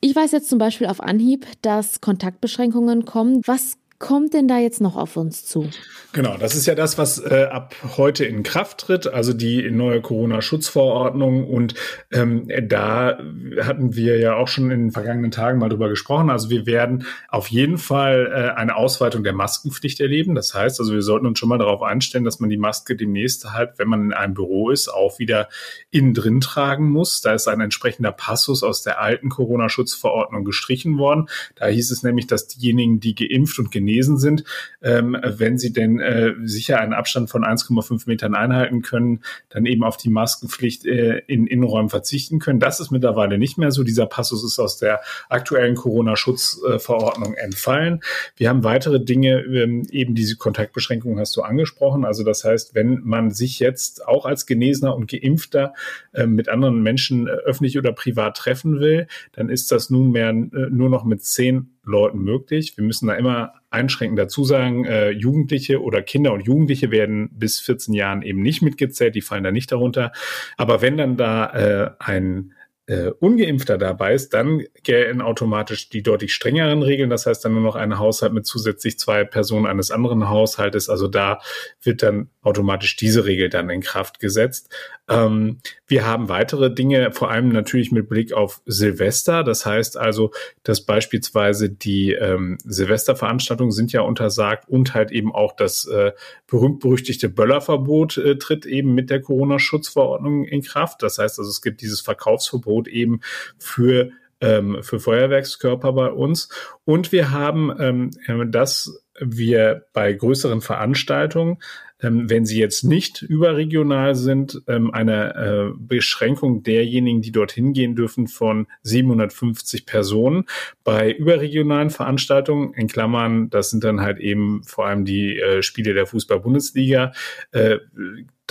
Ich 0.00 0.16
weiß 0.16 0.32
jetzt 0.32 0.48
zum 0.48 0.58
Beispiel 0.58 0.88
auf 0.88 1.00
Anhieb, 1.00 1.46
dass 1.62 2.00
Kontaktbeschränkungen 2.00 3.04
kommen. 3.04 3.42
Was 3.46 3.76
kommt 4.00 4.32
denn 4.32 4.48
da 4.48 4.58
jetzt 4.58 4.80
noch 4.80 4.96
auf 4.96 5.16
uns 5.16 5.44
zu? 5.44 5.68
Genau, 6.12 6.36
das 6.38 6.56
ist 6.56 6.66
ja 6.66 6.74
das, 6.74 6.98
was 6.98 7.18
äh, 7.18 7.48
ab 7.50 7.76
heute 7.96 8.24
in 8.24 8.42
Kraft 8.42 8.78
tritt, 8.78 9.06
also 9.06 9.32
die 9.32 9.70
neue 9.70 10.00
Corona-Schutzverordnung. 10.00 11.46
Und 11.46 11.74
ähm, 12.10 12.48
da 12.62 13.18
hatten 13.60 13.94
wir 13.94 14.18
ja 14.18 14.34
auch 14.34 14.48
schon 14.48 14.70
in 14.70 14.86
den 14.86 14.90
vergangenen 14.90 15.30
Tagen 15.30 15.58
mal 15.58 15.68
drüber 15.68 15.90
gesprochen. 15.90 16.30
Also 16.30 16.48
wir 16.50 16.66
werden 16.66 17.04
auf 17.28 17.48
jeden 17.48 17.76
Fall 17.76 18.32
äh, 18.34 18.58
eine 18.58 18.74
Ausweitung 18.74 19.22
der 19.22 19.34
Maskenpflicht 19.34 20.00
erleben. 20.00 20.34
Das 20.34 20.54
heißt, 20.54 20.80
also 20.80 20.94
wir 20.94 21.02
sollten 21.02 21.26
uns 21.26 21.38
schon 21.38 21.50
mal 21.50 21.58
darauf 21.58 21.82
einstellen, 21.82 22.24
dass 22.24 22.40
man 22.40 22.50
die 22.50 22.56
Maske 22.56 22.96
demnächst 22.96 23.52
halt, 23.52 23.78
wenn 23.78 23.86
man 23.86 24.04
in 24.06 24.12
einem 24.14 24.34
Büro 24.34 24.70
ist, 24.70 24.88
auch 24.88 25.18
wieder 25.18 25.48
innen 25.90 26.14
drin 26.14 26.40
tragen 26.40 26.90
muss. 26.90 27.20
Da 27.20 27.34
ist 27.34 27.48
ein 27.48 27.60
entsprechender 27.60 28.12
Passus 28.12 28.62
aus 28.62 28.82
der 28.82 29.00
alten 29.00 29.28
Corona-Schutzverordnung 29.28 30.44
gestrichen 30.44 30.96
worden. 30.96 31.28
Da 31.54 31.66
hieß 31.66 31.90
es 31.90 32.02
nämlich, 32.02 32.26
dass 32.26 32.48
diejenigen, 32.48 32.98
die 32.98 33.14
geimpft 33.14 33.58
und 33.58 33.70
genesen 33.70 33.89
genesen 33.90 34.18
sind, 34.18 34.44
ähm, 34.82 35.16
wenn 35.22 35.58
sie 35.58 35.72
denn 35.72 36.00
äh, 36.00 36.32
sicher 36.44 36.80
einen 36.80 36.92
Abstand 36.92 37.30
von 37.30 37.44
1,5 37.44 38.04
Metern 38.06 38.34
einhalten 38.34 38.82
können, 38.82 39.20
dann 39.48 39.66
eben 39.66 39.84
auf 39.84 39.96
die 39.96 40.10
Maskenpflicht 40.10 40.86
äh, 40.86 41.22
in 41.26 41.46
Innenräumen 41.46 41.90
verzichten 41.90 42.38
können. 42.38 42.60
Das 42.60 42.80
ist 42.80 42.90
mittlerweile 42.90 43.38
nicht 43.38 43.58
mehr 43.58 43.72
so. 43.72 43.82
Dieser 43.82 44.06
Passus 44.06 44.44
ist 44.44 44.58
aus 44.58 44.78
der 44.78 45.00
aktuellen 45.28 45.74
Corona-Schutzverordnung 45.74 47.34
entfallen. 47.34 48.00
Wir 48.36 48.48
haben 48.48 48.64
weitere 48.64 49.02
Dinge, 49.02 49.40
ähm, 49.40 49.86
eben 49.90 50.14
diese 50.14 50.36
Kontaktbeschränkungen 50.36 51.18
hast 51.18 51.36
du 51.36 51.42
angesprochen. 51.42 52.04
Also 52.04 52.24
das 52.24 52.44
heißt, 52.44 52.74
wenn 52.74 53.00
man 53.02 53.30
sich 53.30 53.58
jetzt 53.58 54.06
auch 54.06 54.24
als 54.24 54.46
Genesener 54.46 54.94
und 54.94 55.10
Geimpfter 55.10 55.74
äh, 56.12 56.26
mit 56.26 56.48
anderen 56.48 56.82
Menschen 56.82 57.26
äh, 57.26 57.30
öffentlich 57.30 57.78
oder 57.78 57.92
privat 57.92 58.36
treffen 58.36 58.80
will, 58.80 59.06
dann 59.32 59.48
ist 59.48 59.72
das 59.72 59.90
nunmehr 59.90 60.30
äh, 60.30 60.34
nur 60.70 60.88
noch 60.88 61.04
mit 61.04 61.24
zehn 61.24 61.70
Leuten 61.84 62.18
möglich. 62.22 62.76
Wir 62.76 62.84
müssen 62.84 63.08
da 63.08 63.14
immer 63.14 63.59
einschränkend 63.70 64.18
dazu 64.18 64.44
sagen, 64.44 64.84
äh, 64.84 65.10
Jugendliche 65.10 65.82
oder 65.82 66.02
Kinder 66.02 66.32
und 66.32 66.46
Jugendliche 66.46 66.90
werden 66.90 67.30
bis 67.32 67.60
14 67.60 67.94
Jahren 67.94 68.22
eben 68.22 68.42
nicht 68.42 68.62
mitgezählt, 68.62 69.14
die 69.14 69.22
fallen 69.22 69.44
da 69.44 69.52
nicht 69.52 69.72
darunter. 69.72 70.12
Aber 70.56 70.82
wenn 70.82 70.96
dann 70.96 71.16
da 71.16 71.46
äh, 71.52 71.90
ein 71.98 72.52
äh, 72.90 73.12
Ungeimpfter 73.20 73.78
dabei 73.78 74.14
ist, 74.14 74.34
dann 74.34 74.64
gelten 74.82 75.20
automatisch 75.20 75.90
die 75.90 76.02
deutlich 76.02 76.34
strengeren 76.34 76.82
Regeln. 76.82 77.08
Das 77.08 77.24
heißt 77.24 77.44
dann 77.44 77.52
nur 77.52 77.62
noch 77.62 77.76
ein 77.76 78.00
Haushalt 78.00 78.32
mit 78.32 78.46
zusätzlich 78.46 78.98
zwei 78.98 79.22
Personen 79.22 79.66
eines 79.66 79.92
anderen 79.92 80.28
Haushaltes. 80.28 80.88
Also 80.88 81.06
da 81.06 81.40
wird 81.82 82.02
dann 82.02 82.30
automatisch 82.42 82.96
diese 82.96 83.26
Regel 83.26 83.48
dann 83.50 83.68
in 83.68 83.82
Kraft 83.82 84.18
gesetzt. 84.18 84.70
Ähm, 85.08 85.58
wir 85.86 86.06
haben 86.06 86.28
weitere 86.28 86.72
Dinge, 86.72 87.12
vor 87.12 87.30
allem 87.30 87.50
natürlich 87.50 87.92
mit 87.92 88.08
Blick 88.08 88.32
auf 88.32 88.62
Silvester. 88.64 89.44
Das 89.44 89.66
heißt 89.66 89.98
also, 89.98 90.30
dass 90.62 90.80
beispielsweise 90.80 91.68
die 91.68 92.12
ähm, 92.12 92.56
Silvesterveranstaltungen 92.64 93.72
sind 93.72 93.92
ja 93.92 94.00
untersagt 94.00 94.68
und 94.68 94.94
halt 94.94 95.10
eben 95.10 95.34
auch 95.34 95.54
das 95.54 95.86
äh, 95.86 96.12
berühmt-berüchtigte 96.46 97.28
Böllerverbot 97.28 98.16
äh, 98.16 98.36
tritt 98.36 98.64
eben 98.64 98.94
mit 98.94 99.10
der 99.10 99.20
Corona-Schutzverordnung 99.20 100.44
in 100.44 100.62
Kraft. 100.62 101.02
Das 101.02 101.18
heißt 101.18 101.38
also, 101.38 101.50
es 101.50 101.60
gibt 101.60 101.82
dieses 101.82 102.00
Verkaufsverbot 102.00 102.88
eben 102.88 103.20
für 103.58 104.10
ähm, 104.40 104.78
für 104.82 104.98
Feuerwerkskörper 104.98 105.92
bei 105.92 106.08
uns. 106.08 106.48
Und 106.86 107.12
wir 107.12 107.30
haben, 107.30 108.10
ähm, 108.26 108.50
dass 108.50 109.04
wir 109.20 109.86
bei 109.92 110.12
größeren 110.12 110.62
Veranstaltungen 110.62 111.58
ähm, 112.02 112.28
wenn 112.30 112.44
sie 112.44 112.58
jetzt 112.58 112.84
nicht 112.84 113.22
überregional 113.22 114.14
sind, 114.14 114.62
ähm, 114.68 114.92
eine 114.92 115.34
äh, 115.34 115.72
Beschränkung 115.78 116.62
derjenigen, 116.62 117.22
die 117.22 117.32
dorthin 117.32 117.72
gehen 117.72 117.94
dürfen, 117.94 118.28
von 118.28 118.66
750 118.82 119.86
Personen. 119.86 120.44
Bei 120.84 121.12
überregionalen 121.12 121.90
Veranstaltungen, 121.90 122.74
in 122.74 122.88
Klammern, 122.88 123.50
das 123.50 123.70
sind 123.70 123.84
dann 123.84 124.00
halt 124.00 124.18
eben 124.18 124.62
vor 124.64 124.86
allem 124.86 125.04
die 125.04 125.38
äh, 125.38 125.62
Spiele 125.62 125.94
der 125.94 126.06
Fußball-Bundesliga, 126.06 127.12
äh, 127.52 127.78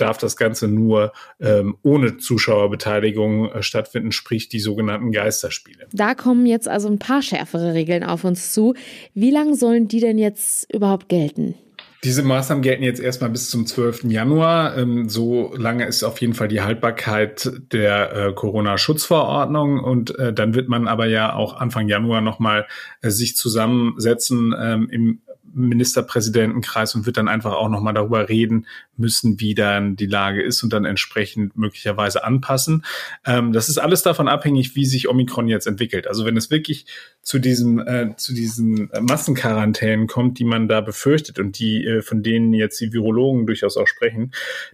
darf 0.00 0.18
das 0.18 0.36
Ganze 0.36 0.66
nur 0.68 1.12
ähm, 1.40 1.76
ohne 1.82 2.16
Zuschauerbeteiligung 2.16 3.50
äh, 3.50 3.62
stattfinden, 3.62 4.12
sprich 4.12 4.48
die 4.48 4.60
sogenannten 4.60 5.12
Geisterspiele. 5.12 5.86
Da 5.92 6.14
kommen 6.14 6.46
jetzt 6.46 6.68
also 6.68 6.88
ein 6.88 6.98
paar 6.98 7.22
schärfere 7.22 7.74
Regeln 7.74 8.02
auf 8.02 8.24
uns 8.24 8.52
zu. 8.52 8.74
Wie 9.14 9.30
lange 9.30 9.56
sollen 9.56 9.88
die 9.88 10.00
denn 10.00 10.18
jetzt 10.18 10.72
überhaupt 10.72 11.08
gelten? 11.08 11.54
Diese 12.02 12.22
Maßnahmen 12.22 12.62
gelten 12.62 12.82
jetzt 12.82 13.00
erstmal 13.00 13.28
bis 13.28 13.50
zum 13.50 13.66
12. 13.66 14.04
Januar. 14.04 14.76
Ähm, 14.78 15.10
so 15.10 15.54
lange 15.54 15.86
ist 15.86 16.02
auf 16.02 16.18
jeden 16.20 16.32
Fall 16.32 16.48
die 16.48 16.62
Haltbarkeit 16.62 17.50
der 17.72 18.12
äh, 18.12 18.32
Corona-Schutzverordnung. 18.32 19.80
Und 19.80 20.18
äh, 20.18 20.32
dann 20.32 20.54
wird 20.54 20.68
man 20.68 20.88
aber 20.88 21.06
ja 21.06 21.34
auch 21.34 21.54
Anfang 21.54 21.88
Januar 21.88 22.22
nochmal 22.22 22.66
äh, 23.02 23.10
sich 23.10 23.36
zusammensetzen 23.36 24.54
ähm, 24.58 24.88
im 24.90 25.20
Ministerpräsidentenkreis 25.68 26.94
und 26.94 27.06
wird 27.06 27.16
dann 27.16 27.28
einfach 27.28 27.52
auch 27.52 27.68
nochmal 27.68 27.94
darüber 27.94 28.28
reden 28.28 28.66
müssen, 28.96 29.40
wie 29.40 29.54
dann 29.54 29.96
die 29.96 30.06
Lage 30.06 30.42
ist 30.42 30.62
und 30.62 30.72
dann 30.72 30.84
entsprechend 30.84 31.56
möglicherweise 31.56 32.24
anpassen. 32.24 32.84
Ähm, 33.26 33.52
das 33.52 33.68
ist 33.68 33.78
alles 33.78 34.02
davon 34.02 34.28
abhängig, 34.28 34.76
wie 34.76 34.84
sich 34.84 35.08
Omikron 35.08 35.48
jetzt 35.48 35.66
entwickelt. 35.66 36.06
Also 36.06 36.24
wenn 36.24 36.36
es 36.36 36.50
wirklich 36.50 36.86
zu 37.22 37.38
diesem, 37.38 37.78
äh, 37.78 38.14
zu 38.16 38.34
diesen 38.34 38.90
Massenquarantänen 39.00 40.06
kommt, 40.06 40.38
die 40.38 40.44
man 40.44 40.68
da 40.68 40.80
befürchtet 40.80 41.38
und 41.38 41.58
die, 41.58 41.84
äh, 41.84 42.02
von 42.02 42.22
denen 42.22 42.52
jetzt 42.54 42.80
die 42.80 42.92
Virologen 42.92 43.46
durchaus 43.46 43.76
auch 43.76 43.86
sprechen, 43.86 44.32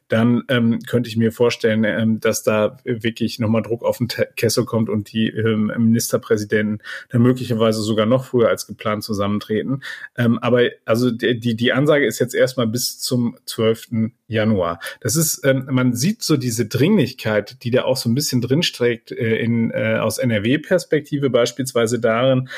dann 0.08 0.42
ähm, 0.48 0.78
könnte 0.86 1.08
ich 1.08 1.16
mir 1.16 1.32
vorstellen, 1.32 1.84
ähm, 1.84 2.20
dass 2.20 2.42
da 2.42 2.76
wirklich 2.84 3.38
nochmal 3.38 3.62
Druck 3.62 3.82
auf 3.82 3.98
den 3.98 4.08
Kessel 4.36 4.64
kommt 4.64 4.88
und 4.88 5.12
die 5.12 5.28
ähm, 5.28 5.72
Ministerpräsidenten 5.76 6.82
dann 7.10 7.22
möglicherweise 7.22 7.82
sogar 7.82 8.06
noch 8.06 8.24
früher 8.24 8.48
als 8.48 8.66
geplant 8.66 9.04
zusammentreten. 9.04 9.82
Ähm, 10.16 10.38
aber 10.38 10.70
also 10.84 11.10
die, 11.10 11.56
die 11.56 11.72
Ansage 11.72 12.06
ist 12.06 12.18
jetzt 12.18 12.34
erstmal 12.34 12.66
bis 12.66 12.98
zum 12.98 13.36
12. 13.46 14.10
Januar. 14.28 14.80
Das 15.00 15.16
ist, 15.16 15.44
ähm, 15.44 15.66
man 15.70 15.94
sieht 15.94 16.22
so 16.22 16.36
diese 16.36 16.66
Dringlichkeit, 16.66 17.62
die 17.62 17.70
da 17.70 17.84
auch 17.84 17.96
so 17.96 18.08
ein 18.08 18.14
bisschen 18.14 18.40
drinstreckt 18.40 19.12
äh, 19.12 19.36
in, 19.36 19.70
äh, 19.70 19.98
aus 20.00 20.18
NRW-Perspektive 20.18 21.30
beispielsweise 21.30 22.00
darin, 22.00 22.48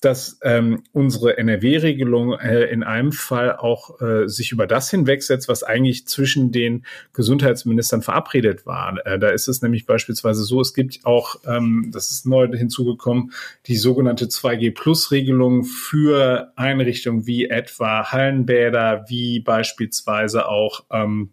dass 0.00 0.38
ähm, 0.42 0.84
unsere 0.92 1.38
NRW-Regelung 1.38 2.34
äh, 2.34 2.64
in 2.66 2.84
einem 2.84 3.10
Fall 3.10 3.56
auch 3.56 4.00
äh, 4.00 4.28
sich 4.28 4.52
über 4.52 4.66
das 4.68 4.90
hinwegsetzt, 4.90 5.48
was 5.48 5.64
eigentlich 5.64 6.06
zwischen 6.06 6.52
den 6.52 6.84
Gesundheitsministern 7.12 8.02
verabredet 8.02 8.64
war. 8.64 9.04
Äh, 9.04 9.18
da 9.18 9.30
ist 9.30 9.48
es 9.48 9.60
nämlich 9.60 9.86
beispielsweise 9.86 10.44
so, 10.44 10.60
es 10.60 10.72
gibt 10.72 11.00
auch, 11.04 11.40
ähm, 11.46 11.90
das 11.92 12.12
ist 12.12 12.26
neu 12.26 12.48
hinzugekommen, 12.48 13.32
die 13.66 13.76
sogenannte 13.76 14.26
2G-Plus-Regelung 14.26 15.64
für 15.64 16.52
Einrichtungen 16.54 17.26
wie 17.26 17.46
etwa 17.46 18.12
Hallenbäder, 18.12 19.04
wie 19.08 19.40
beispielsweise 19.40 20.48
auch 20.48 20.84
ähm, 20.92 21.30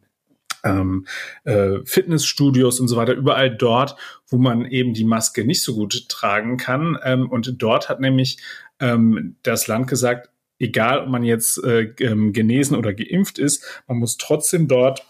ähm, 0.66 1.06
äh, 1.46 1.78
Fitnessstudios 1.86 2.80
und 2.80 2.88
so 2.88 2.98
weiter, 2.98 3.14
überall 3.14 3.56
dort, 3.56 3.96
wo 4.28 4.38
man 4.38 4.66
eben 4.66 4.94
die 4.94 5.06
Maske 5.06 5.46
nicht 5.46 5.64
so 5.64 5.76
gut 5.76 6.10
tragen 6.10 6.58
kann. 6.58 6.98
Ähm, 7.04 7.30
und 7.30 7.62
dort 7.62 7.88
hat 7.88 8.02
nämlich 8.02 8.40
ähm, 8.80 9.36
das 9.44 9.68
Land 9.68 9.88
gesagt, 9.88 10.30
egal 10.60 11.00
ob 11.00 11.10
man 11.10 11.24
jetzt 11.24 11.64
äh, 11.64 11.94
ähm, 12.00 12.34
genesen 12.34 12.76
oder 12.76 12.94
geimpft 12.94 13.40
ist, 13.40 13.84
man 13.88 14.00
muss 14.00 14.18
trotzdem 14.18 14.68
dort 14.68 15.06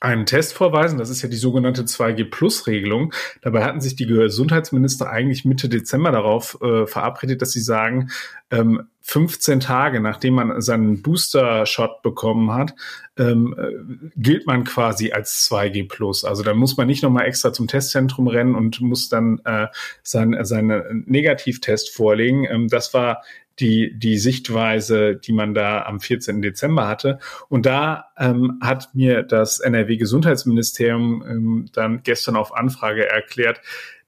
einen 0.00 0.26
Test 0.26 0.54
vorweisen. 0.54 0.98
Das 0.98 1.10
ist 1.10 1.22
ja 1.22 1.28
die 1.28 1.36
sogenannte 1.36 1.82
2G-Plus-Regelung. 1.82 3.12
Dabei 3.42 3.64
hatten 3.64 3.80
sich 3.80 3.96
die 3.96 4.06
Gesundheitsminister 4.06 5.10
eigentlich 5.10 5.44
Mitte 5.44 5.68
Dezember 5.68 6.12
darauf 6.12 6.58
äh, 6.60 6.86
verabredet, 6.86 7.42
dass 7.42 7.52
sie 7.52 7.60
sagen, 7.60 8.10
ähm, 8.50 8.88
15 9.06 9.60
Tage 9.60 10.00
nachdem 10.00 10.34
man 10.34 10.62
seinen 10.62 11.02
Booster-Shot 11.02 12.00
bekommen 12.02 12.52
hat, 12.52 12.74
ähm, 13.18 13.54
äh, 13.58 14.10
gilt 14.16 14.46
man 14.46 14.64
quasi 14.64 15.12
als 15.12 15.46
2G 15.50 15.86
Plus. 15.88 16.24
Also 16.24 16.42
da 16.42 16.54
muss 16.54 16.78
man 16.78 16.86
nicht 16.86 17.02
nochmal 17.02 17.26
extra 17.26 17.52
zum 17.52 17.68
Testzentrum 17.68 18.28
rennen 18.28 18.54
und 18.54 18.80
muss 18.80 19.10
dann 19.10 19.40
äh, 19.44 19.66
sein, 20.02 20.36
seinen 20.44 21.04
Negativtest 21.06 21.90
vorlegen. 21.90 22.46
Ähm, 22.50 22.68
das 22.68 22.94
war 22.94 23.22
die, 23.60 23.96
die 23.96 24.18
Sichtweise, 24.18 25.16
die 25.16 25.32
man 25.32 25.54
da 25.54 25.82
am 25.82 26.00
14. 26.00 26.42
Dezember 26.42 26.88
hatte. 26.88 27.18
Und 27.48 27.66
da 27.66 28.06
ähm, 28.18 28.58
hat 28.60 28.94
mir 28.94 29.22
das 29.22 29.60
NRW-Gesundheitsministerium 29.60 31.24
ähm, 31.28 31.66
dann 31.72 32.02
gestern 32.02 32.36
auf 32.36 32.54
Anfrage 32.54 33.08
erklärt, 33.08 33.60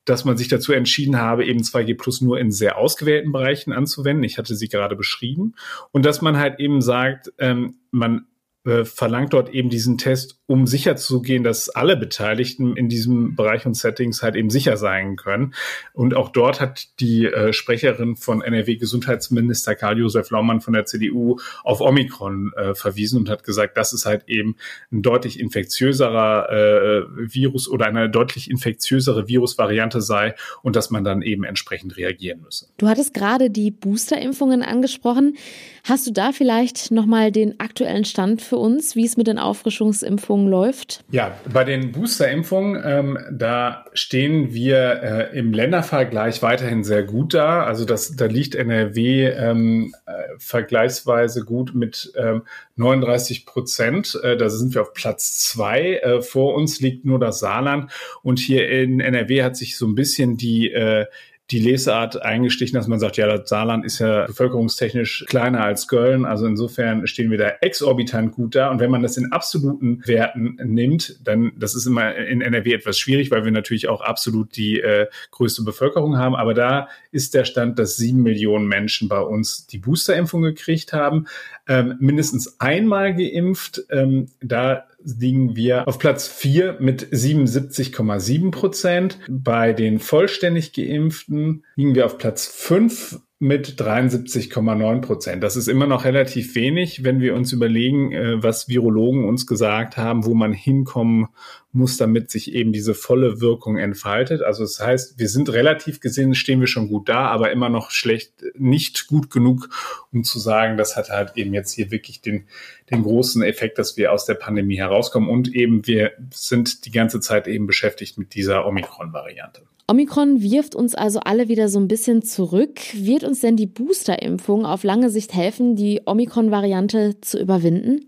dass 0.04 0.24
man 0.24 0.36
sich 0.36 0.48
dazu 0.48 0.72
entschieden 0.72 1.20
habe, 1.20 1.44
eben 1.44 1.60
2G 1.60 1.96
Plus 1.98 2.20
nur 2.20 2.38
in 2.38 2.52
sehr 2.52 2.78
ausgewählten 2.78 3.32
Bereichen 3.32 3.72
anzuwenden. 3.72 4.24
Ich 4.24 4.38
hatte 4.38 4.54
sie 4.54 4.68
gerade 4.68 4.96
beschrieben. 4.96 5.54
Und 5.90 6.06
dass 6.06 6.22
man 6.22 6.38
halt 6.38 6.60
eben 6.60 6.80
sagt, 6.80 7.32
ähm, 7.38 7.76
man 7.90 8.26
äh, 8.64 8.84
verlangt 8.84 9.32
dort 9.32 9.50
eben 9.50 9.68
diesen 9.68 9.98
Test, 9.98 10.40
um 10.48 10.66
sicher 10.66 10.94
zu 10.94 11.22
gehen, 11.22 11.42
dass 11.42 11.68
alle 11.68 11.96
Beteiligten 11.96 12.76
in 12.76 12.88
diesem 12.88 13.34
Bereich 13.34 13.66
und 13.66 13.74
Settings 13.74 14.22
halt 14.22 14.36
eben 14.36 14.48
sicher 14.48 14.76
sein 14.76 15.16
können. 15.16 15.54
Und 15.92 16.14
auch 16.14 16.28
dort 16.28 16.60
hat 16.60 17.00
die 17.00 17.26
äh, 17.26 17.52
Sprecherin 17.52 18.14
von 18.14 18.42
NRW-Gesundheitsminister 18.42 19.74
Karl-Josef 19.74 20.30
Laumann 20.30 20.60
von 20.60 20.72
der 20.72 20.84
CDU 20.84 21.38
auf 21.64 21.80
Omikron 21.80 22.52
äh, 22.56 22.74
verwiesen 22.74 23.18
und 23.20 23.28
hat 23.28 23.42
gesagt, 23.42 23.76
das 23.76 23.92
ist 23.92 24.06
halt 24.06 24.28
eben 24.28 24.56
ein 24.92 25.02
deutlich 25.02 25.40
infektiöserer 25.40 26.48
äh, 26.50 27.02
Virus 27.16 27.68
oder 27.68 27.86
eine 27.86 28.08
deutlich 28.08 28.48
infektiösere 28.48 29.26
Virusvariante 29.26 30.00
sei 30.00 30.36
und 30.62 30.76
dass 30.76 30.90
man 30.90 31.02
dann 31.02 31.22
eben 31.22 31.42
entsprechend 31.42 31.96
reagieren 31.96 32.42
müsse. 32.42 32.68
Du 32.78 32.86
hattest 32.86 33.14
gerade 33.14 33.50
die 33.50 33.72
Boosterimpfungen 33.72 34.62
angesprochen. 34.62 35.36
Hast 35.82 36.06
du 36.06 36.12
da 36.12 36.30
vielleicht 36.30 36.92
nochmal 36.92 37.32
den 37.32 37.58
aktuellen 37.58 38.04
Stand 38.04 38.42
für 38.42 38.56
uns, 38.56 38.94
wie 38.94 39.04
es 39.04 39.16
mit 39.16 39.26
den 39.26 39.38
Auffrischungsimpfungen 39.38 40.35
läuft? 40.48 41.04
Ja, 41.10 41.36
bei 41.52 41.64
den 41.64 41.92
Boosterimpfungen, 41.92 42.82
ähm, 42.84 43.18
da 43.32 43.86
stehen 43.92 44.52
wir 44.52 45.02
äh, 45.32 45.38
im 45.38 45.52
Ländervergleich 45.52 46.42
weiterhin 46.42 46.84
sehr 46.84 47.02
gut 47.02 47.34
da. 47.34 47.64
Also 47.64 47.84
das, 47.84 48.16
da 48.16 48.26
liegt 48.26 48.54
NRW 48.54 49.28
ähm, 49.28 49.94
äh, 50.06 50.12
vergleichsweise 50.38 51.44
gut 51.44 51.74
mit 51.74 52.12
ähm, 52.16 52.42
39 52.76 53.46
Prozent. 53.46 54.18
Äh, 54.22 54.36
da 54.36 54.48
sind 54.48 54.74
wir 54.74 54.82
auf 54.82 54.92
Platz 54.92 55.38
zwei. 55.38 55.96
Äh, 55.96 56.22
vor 56.22 56.54
uns 56.54 56.80
liegt 56.80 57.04
nur 57.04 57.18
das 57.18 57.40
Saarland. 57.40 57.90
Und 58.22 58.38
hier 58.38 58.68
in 58.68 59.00
NRW 59.00 59.42
hat 59.42 59.56
sich 59.56 59.76
so 59.76 59.86
ein 59.86 59.94
bisschen 59.94 60.36
die 60.36 60.70
äh, 60.70 61.06
die 61.50 61.60
Lesart 61.60 62.20
eingestichen, 62.22 62.76
dass 62.76 62.88
man 62.88 62.98
sagt, 62.98 63.16
ja, 63.16 63.26
das 63.26 63.48
Saarland 63.48 63.84
ist 63.84 64.00
ja 64.00 64.26
bevölkerungstechnisch 64.26 65.26
kleiner 65.28 65.62
als 65.62 65.86
Köln. 65.86 66.24
Also 66.24 66.44
insofern 66.46 67.06
stehen 67.06 67.30
wir 67.30 67.38
da 67.38 67.48
exorbitant 67.60 68.32
gut 68.32 68.56
da. 68.56 68.70
Und 68.70 68.80
wenn 68.80 68.90
man 68.90 69.02
das 69.02 69.16
in 69.16 69.30
absoluten 69.30 70.02
Werten 70.06 70.58
nimmt, 70.64 71.20
dann, 71.24 71.52
das 71.56 71.76
ist 71.76 71.86
immer 71.86 72.16
in 72.16 72.40
NRW 72.40 72.72
etwas 72.72 72.98
schwierig, 72.98 73.30
weil 73.30 73.44
wir 73.44 73.52
natürlich 73.52 73.88
auch 73.88 74.00
absolut 74.00 74.56
die 74.56 74.80
äh, 74.80 75.06
größte 75.30 75.62
Bevölkerung 75.62 76.18
haben. 76.18 76.34
Aber 76.34 76.52
da 76.52 76.88
ist 77.12 77.34
der 77.34 77.44
Stand, 77.44 77.78
dass 77.78 77.96
sieben 77.96 78.22
Millionen 78.22 78.66
Menschen 78.66 79.08
bei 79.08 79.20
uns 79.20 79.68
die 79.68 79.78
Boosterimpfung 79.78 80.42
gekriegt 80.42 80.92
haben, 80.92 81.26
ähm, 81.68 81.96
mindestens 82.00 82.60
einmal 82.60 83.14
geimpft. 83.14 83.84
Ähm, 83.90 84.26
da 84.40 84.84
liegen 85.06 85.54
wir 85.54 85.86
auf 85.86 85.98
Platz 85.98 86.26
vier 86.26 86.76
mit 86.80 87.06
77,7 87.12 88.50
Prozent. 88.50 89.18
Bei 89.28 89.72
den 89.72 89.98
vollständig 90.00 90.72
Geimpften 90.72 91.64
liegen 91.76 91.94
wir 91.94 92.06
auf 92.06 92.18
Platz 92.18 92.46
fünf 92.46 93.20
mit 93.38 93.78
73,9 93.78 95.00
Prozent. 95.02 95.42
Das 95.42 95.56
ist 95.56 95.68
immer 95.68 95.86
noch 95.86 96.04
relativ 96.04 96.54
wenig, 96.54 97.04
wenn 97.04 97.20
wir 97.20 97.34
uns 97.34 97.52
überlegen, 97.52 98.12
äh, 98.12 98.42
was 98.42 98.68
Virologen 98.68 99.28
uns 99.28 99.46
gesagt 99.46 99.98
haben, 99.98 100.24
wo 100.24 100.34
man 100.34 100.54
hinkommen 100.54 101.28
muss, 101.76 101.96
damit 101.96 102.30
sich 102.30 102.52
eben 102.52 102.72
diese 102.72 102.94
volle 102.94 103.40
Wirkung 103.40 103.76
entfaltet. 103.76 104.42
Also 104.42 104.64
das 104.64 104.80
heißt, 104.80 105.18
wir 105.18 105.28
sind 105.28 105.52
relativ 105.52 106.00
gesehen, 106.00 106.34
stehen 106.34 106.60
wir 106.60 106.66
schon 106.66 106.88
gut 106.88 107.08
da, 107.08 107.26
aber 107.28 107.52
immer 107.52 107.68
noch 107.68 107.90
schlecht, 107.90 108.32
nicht 108.58 109.06
gut 109.06 109.30
genug, 109.30 109.68
um 110.12 110.24
zu 110.24 110.38
sagen, 110.38 110.76
das 110.76 110.96
hat 110.96 111.10
halt 111.10 111.36
eben 111.36 111.54
jetzt 111.54 111.72
hier 111.72 111.90
wirklich 111.90 112.20
den, 112.20 112.46
den 112.90 113.02
großen 113.02 113.42
Effekt, 113.42 113.78
dass 113.78 113.96
wir 113.96 114.12
aus 114.12 114.26
der 114.26 114.34
Pandemie 114.34 114.78
herauskommen. 114.78 115.28
Und 115.28 115.54
eben 115.54 115.86
wir 115.86 116.12
sind 116.32 116.84
die 116.86 116.90
ganze 116.90 117.20
Zeit 117.20 117.46
eben 117.46 117.66
beschäftigt 117.66 118.18
mit 118.18 118.34
dieser 118.34 118.66
Omikron-Variante. 118.66 119.62
Omikron 119.88 120.42
wirft 120.42 120.74
uns 120.74 120.96
also 120.96 121.20
alle 121.20 121.48
wieder 121.48 121.68
so 121.68 121.78
ein 121.78 121.86
bisschen 121.86 122.22
zurück. 122.22 122.80
Wird 122.92 123.22
uns 123.22 123.40
denn 123.40 123.56
die 123.56 123.66
Boosterimpfung 123.66 124.66
auf 124.66 124.82
lange 124.82 125.10
Sicht 125.10 125.32
helfen, 125.32 125.76
die 125.76 126.00
Omikron-Variante 126.04 127.20
zu 127.20 127.38
überwinden? 127.38 128.06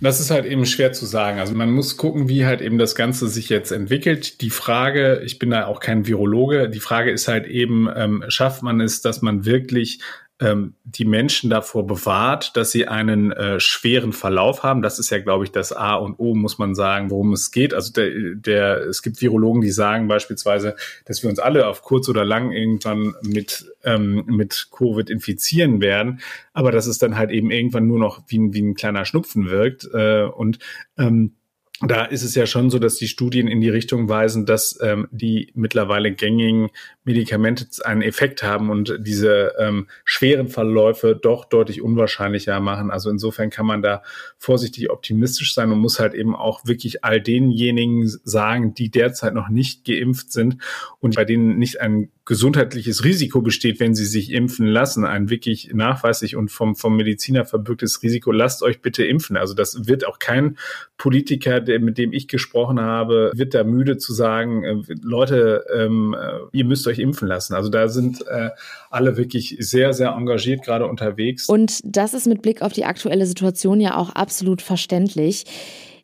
Das 0.00 0.20
ist 0.20 0.30
halt 0.30 0.46
eben 0.46 0.64
schwer 0.64 0.92
zu 0.92 1.06
sagen. 1.06 1.40
Also 1.40 1.54
man 1.54 1.70
muss 1.70 1.96
gucken, 1.96 2.28
wie 2.28 2.46
halt 2.46 2.60
eben 2.60 2.78
das 2.78 2.94
Ganze 2.94 3.28
sich 3.28 3.48
jetzt 3.48 3.72
entwickelt. 3.72 4.40
Die 4.40 4.50
Frage, 4.50 5.22
ich 5.24 5.38
bin 5.38 5.50
da 5.50 5.66
auch 5.66 5.80
kein 5.80 6.06
Virologe, 6.06 6.68
die 6.68 6.80
Frage 6.80 7.10
ist 7.10 7.26
halt 7.26 7.46
eben, 7.46 7.88
ähm, 7.94 8.24
schafft 8.28 8.62
man 8.62 8.80
es, 8.80 9.00
dass 9.00 9.22
man 9.22 9.44
wirklich 9.44 10.00
ähm, 10.40 10.74
die 10.84 11.04
Menschen 11.04 11.50
davor 11.50 11.86
bewahrt, 11.86 12.56
dass 12.56 12.70
sie 12.70 12.86
einen 12.86 13.32
äh, 13.32 13.58
schweren 13.58 14.12
Verlauf 14.12 14.62
haben. 14.62 14.82
Das 14.82 14.98
ist 14.98 15.10
ja, 15.10 15.18
glaube 15.18 15.44
ich, 15.44 15.50
das 15.50 15.72
A 15.72 15.94
und 15.94 16.18
O, 16.18 16.34
muss 16.34 16.58
man 16.58 16.74
sagen, 16.74 17.10
worum 17.10 17.32
es 17.32 17.50
geht. 17.50 17.74
Also 17.74 17.92
der, 17.92 18.34
der, 18.34 18.86
es 18.86 19.02
gibt 19.02 19.20
Virologen, 19.20 19.60
die 19.60 19.70
sagen 19.70 20.06
beispielsweise, 20.06 20.76
dass 21.06 21.22
wir 21.22 21.30
uns 21.30 21.40
alle 21.40 21.66
auf 21.66 21.82
kurz 21.82 22.08
oder 22.08 22.24
lang 22.24 22.52
irgendwann 22.52 23.14
mit, 23.22 23.66
ähm, 23.82 24.24
mit 24.26 24.68
Covid 24.70 25.10
infizieren 25.10 25.80
werden, 25.80 26.20
aber 26.52 26.70
dass 26.70 26.86
es 26.86 26.98
dann 26.98 27.16
halt 27.16 27.30
eben 27.30 27.50
irgendwann 27.50 27.88
nur 27.88 27.98
noch 27.98 28.22
wie, 28.28 28.38
wie 28.52 28.62
ein 28.62 28.74
kleiner 28.74 29.04
Schnupfen 29.04 29.50
wirkt. 29.50 29.88
Äh, 29.92 30.22
und 30.22 30.60
ähm, 30.96 31.32
da 31.80 32.04
ist 32.04 32.24
es 32.24 32.34
ja 32.34 32.46
schon 32.46 32.70
so, 32.70 32.78
dass 32.80 32.96
die 32.96 33.06
Studien 33.06 33.46
in 33.46 33.60
die 33.60 33.68
Richtung 33.68 34.08
weisen, 34.08 34.46
dass 34.46 34.78
ähm, 34.82 35.06
die 35.12 35.52
mittlerweile 35.54 36.12
gängigen 36.12 36.70
Medikamente 37.08 37.66
einen 37.84 38.02
Effekt 38.02 38.42
haben 38.42 38.68
und 38.68 38.98
diese 39.00 39.54
ähm, 39.58 39.86
schweren 40.04 40.48
Verläufe 40.48 41.18
doch 41.20 41.46
deutlich 41.46 41.80
unwahrscheinlicher 41.80 42.60
machen. 42.60 42.90
Also 42.90 43.08
insofern 43.08 43.48
kann 43.48 43.64
man 43.64 43.80
da 43.80 44.02
vorsichtig 44.36 44.90
optimistisch 44.90 45.54
sein 45.54 45.72
und 45.72 45.78
muss 45.78 46.00
halt 46.00 46.12
eben 46.12 46.36
auch 46.36 46.66
wirklich 46.66 47.04
all 47.06 47.22
denjenigen 47.22 48.06
sagen, 48.24 48.74
die 48.74 48.90
derzeit 48.90 49.32
noch 49.32 49.48
nicht 49.48 49.86
geimpft 49.86 50.32
sind 50.32 50.58
und 51.00 51.16
bei 51.16 51.24
denen 51.24 51.56
nicht 51.56 51.80
ein 51.80 52.10
gesundheitliches 52.28 53.04
Risiko 53.04 53.40
besteht, 53.40 53.80
wenn 53.80 53.94
sie 53.94 54.04
sich 54.04 54.32
impfen 54.32 54.66
lassen, 54.66 55.06
ein 55.06 55.30
wirklich 55.30 55.70
nachweislich 55.72 56.36
und 56.36 56.50
vom, 56.50 56.76
vom 56.76 56.94
Mediziner 56.94 57.46
verbürgtes 57.46 58.02
Risiko, 58.02 58.32
lasst 58.32 58.62
euch 58.62 58.82
bitte 58.82 59.02
impfen. 59.02 59.38
Also 59.38 59.54
das 59.54 59.88
wird 59.88 60.06
auch 60.06 60.18
kein 60.18 60.58
Politiker, 60.98 61.62
der, 61.62 61.80
mit 61.80 61.96
dem 61.96 62.12
ich 62.12 62.28
gesprochen 62.28 62.80
habe, 62.80 63.32
wird 63.34 63.54
da 63.54 63.64
müde 63.64 63.96
zu 63.96 64.12
sagen, 64.12 64.62
äh, 64.62 64.94
Leute, 65.00 65.64
ähm, 65.74 66.14
äh, 66.20 66.40
ihr 66.52 66.66
müsst 66.66 66.86
euch 66.86 66.97
impfen 66.98 67.28
lassen. 67.28 67.54
Also 67.54 67.68
da 67.68 67.88
sind 67.88 68.26
äh, 68.26 68.50
alle 68.90 69.16
wirklich 69.16 69.56
sehr, 69.58 69.92
sehr 69.92 70.10
engagiert 70.10 70.64
gerade 70.64 70.86
unterwegs. 70.86 71.48
Und 71.48 71.80
das 71.84 72.14
ist 72.14 72.26
mit 72.26 72.42
Blick 72.42 72.62
auf 72.62 72.72
die 72.72 72.84
aktuelle 72.84 73.26
Situation 73.26 73.80
ja 73.80 73.96
auch 73.96 74.10
absolut 74.10 74.62
verständlich. 74.62 75.44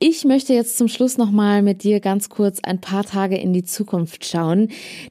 Ich 0.07 0.25
möchte 0.25 0.53
jetzt 0.53 0.77
zum 0.77 0.89
Schluss 0.89 1.19
noch 1.19 1.31
mal 1.31 1.63
mit 1.63 1.83
dir 1.83 2.01
ganz 2.01 2.29
kurz 2.29 2.59
ein 2.63 2.81
paar 2.81 3.05
Tage 3.05 3.39
in 3.39 3.53
die 3.53 3.65
Zukunft 3.65 4.27
schauen. 4.27 4.69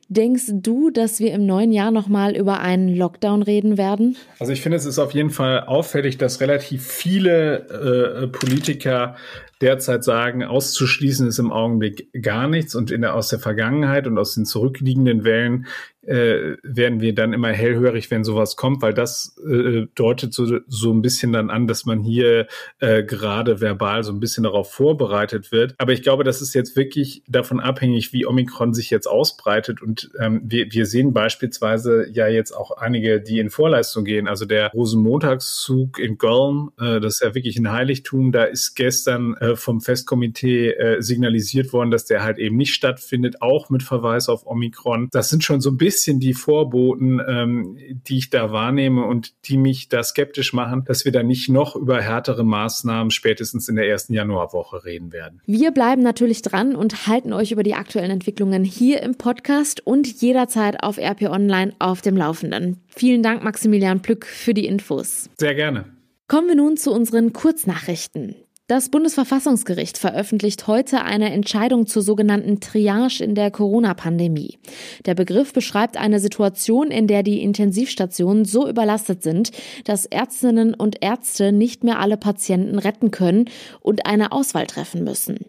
Denkst 0.10 0.52
du, 0.52 0.92
dass 0.92 1.20
wir 1.20 1.34
im 1.34 1.46
neuen 1.46 1.72
Jahr 1.72 1.92
noch 1.92 2.08
mal 2.08 2.36
über 2.36 2.60
einen 2.60 2.96
Lockdown 2.96 3.42
reden 3.42 3.78
werden? 3.78 4.18
Also 4.40 4.52
ich 4.52 4.62
finde, 4.62 4.78
es 4.78 4.86
ist 4.86 5.00
auf 5.00 5.12
jeden 5.12 5.30
Fall 5.30 5.62
auffällig, 5.62 6.18
dass 6.18 6.42
relativ 6.42 6.86
viele 6.86 8.24
äh, 8.24 8.28
Politiker 8.28 9.16
derzeit 9.64 10.04
sagen, 10.04 10.44
auszuschließen 10.44 11.28
ist 11.28 11.40
im 11.40 11.52
Augenblick 11.52 12.10
gar 12.22 12.48
nichts 12.48 12.76
und 12.76 12.92
in 12.92 13.02
der, 13.02 13.16
aus 13.16 13.30
der 13.30 13.40
Vergangenheit 13.40 14.06
und 14.06 14.18
aus 14.18 14.36
den 14.36 14.46
zurückliegenden 14.46 15.24
Wellen 15.24 15.66
äh, 16.06 16.58
werden 16.64 17.00
wir 17.00 17.16
dann 17.16 17.34
immer 17.34 17.50
hellhörig, 17.50 18.12
wenn 18.12 18.24
sowas 18.24 18.56
kommt, 18.56 18.82
weil 18.82 18.94
das 18.94 19.38
äh, 19.48 19.88
deutet 19.96 20.34
so, 20.34 20.60
so 20.68 20.92
ein 20.92 21.02
bisschen 21.02 21.32
dann 21.32 21.50
an, 21.50 21.68
dass 21.68 21.86
man 21.86 22.02
hier 22.02 22.48
äh, 22.80 23.04
gerade 23.04 23.62
verbal 23.62 24.04
so 24.04 24.12
ein 24.12 24.20
bisschen 24.20 24.44
darauf 24.44 24.72
vorbereitet 24.72 25.52
wird. 25.52 25.76
Aber 25.78 25.94
ich 25.94 26.04
glaube, 26.04 26.24
das 26.24 26.42
ist 26.42 26.54
jetzt 26.54 26.76
wirklich 26.76 27.24
davon 27.28 27.60
abhängig, 27.60 28.12
wie 28.12 28.26
Omikron 28.26 28.74
sich 28.74 28.90
jetzt 28.90 29.08
ausbreitet. 29.08 29.82
Und 29.82 30.12
ähm, 30.20 30.42
wir, 30.44 30.72
wir 30.72 30.86
sehen 30.86 31.14
beispielsweise 31.14 32.08
ja 32.12 32.28
jetzt 32.28 32.52
auch 32.52 32.72
einige, 32.72 33.22
die 33.22 33.40
in 33.40 33.50
Vorleistung 33.50 34.04
gehen. 34.04 34.28
Also 34.28 34.46
der 34.46 34.72
Rosenmontagszug 34.72 36.00
in 36.00 36.18
Köln, 36.18 36.70
äh, 36.80 37.00
das 37.00 37.16
ist 37.16 37.22
ja 37.22 37.34
wirklich 37.34 37.58
ein 37.58 37.72
Heiligtum. 37.72 38.32
Da 38.34 38.44
ist 38.44 38.76
gestern 38.76 39.36
äh, 39.38 39.53
vom 39.56 39.82
Festkomitee 39.82 40.72
äh, 40.72 41.02
signalisiert 41.02 41.74
worden, 41.74 41.92
dass 41.92 42.06
der 42.06 42.24
halt 42.24 42.38
eben 42.38 42.58
nicht 42.58 42.74
stattfindet, 42.74 43.42
auch 43.42 43.70
mit 43.70 43.84
Verweis 43.84 44.30
auf 44.30 44.46
Omikron. 44.46 45.10
Das 45.12 45.30
sind 45.30 45.44
schon 45.44 45.62
so 45.62 45.72
ein 45.72 45.78
bisschen 45.78 45.94
bisschen 45.94 46.20
die 46.20 46.34
Vorboten, 46.34 47.22
ähm, 47.28 47.78
die 48.08 48.18
ich 48.18 48.30
da 48.30 48.52
wahrnehme 48.52 49.06
und 49.06 49.34
die 49.46 49.58
mich 49.58 49.90
da 49.90 50.04
skeptisch 50.04 50.54
machen, 50.54 50.84
dass 50.86 51.06
wir 51.06 51.12
da 51.12 51.24
nicht 51.24 51.50
noch 51.50 51.76
über 51.76 52.02
härtere 52.02 52.44
Maßnahmen 52.44 53.12
spätestens 53.12 53.70
in 53.70 53.76
der 53.76 53.88
ersten 53.88 54.14
Januarwoche 54.14 54.84
reden 54.84 55.14
werden. 55.14 55.42
Wir 55.46 55.72
bleiben 55.72 56.02
natürlich 56.02 56.42
dran 56.42 56.76
und 56.76 57.08
halten 57.08 57.32
euch 57.32 57.52
über 57.52 57.64
die 57.64 57.76
aktuellen 57.76 58.12
Entwicklungen 58.12 58.64
hier 58.64 59.02
im 59.02 59.16
Podcast 59.16 59.86
und 59.86 60.22
jederzeit 60.22 60.84
auf 60.84 60.98
RP 60.98 61.24
Online 61.24 61.74
auf 61.80 62.02
dem 62.02 62.18
Laufenden. 62.18 62.82
Vielen 62.88 63.24
Dank, 63.24 63.44
Maximilian 63.44 64.02
Plück, 64.02 64.26
für 64.26 64.54
die 64.54 64.66
Infos. 64.66 65.30
Sehr 65.38 65.56
gerne. 65.56 65.86
Kommen 66.28 66.48
wir 66.48 66.56
nun 66.56 66.78
zu 66.78 66.92
unseren 66.92 67.34
Kurznachrichten. 67.34 68.36
Das 68.68 68.88
Bundesverfassungsgericht 68.88 69.98
veröffentlicht 69.98 70.68
heute 70.68 71.02
eine 71.02 71.34
Entscheidung 71.34 71.86
zur 71.86 72.02
sogenannten 72.02 72.62
Triage 72.62 73.22
in 73.22 73.36
der 73.36 73.52
Corona-Pandemie. 73.52 74.58
Der 75.06 75.16
Begriff 75.16 75.52
beschreibt 75.52 75.98
eine 75.98 76.22
Situation, 76.22 76.90
in 76.90 77.08
der 77.08 77.24
die 77.24 77.44
Intensivstationen 77.44 78.46
so 78.46 78.66
überlastet 78.66 79.22
sind, 79.22 79.52
dass 79.84 80.06
Ärztinnen 80.06 80.76
und 80.76 81.04
Ärzte 81.04 81.52
nicht 81.52 81.84
mehr 81.84 82.00
alle 82.00 82.16
Patienten 82.16 82.80
retten 82.80 83.12
können 83.12 83.50
und 83.82 84.06
eine 84.06 84.32
Auswahl 84.32 84.66
treffen 84.66 85.04
müssen. 85.04 85.40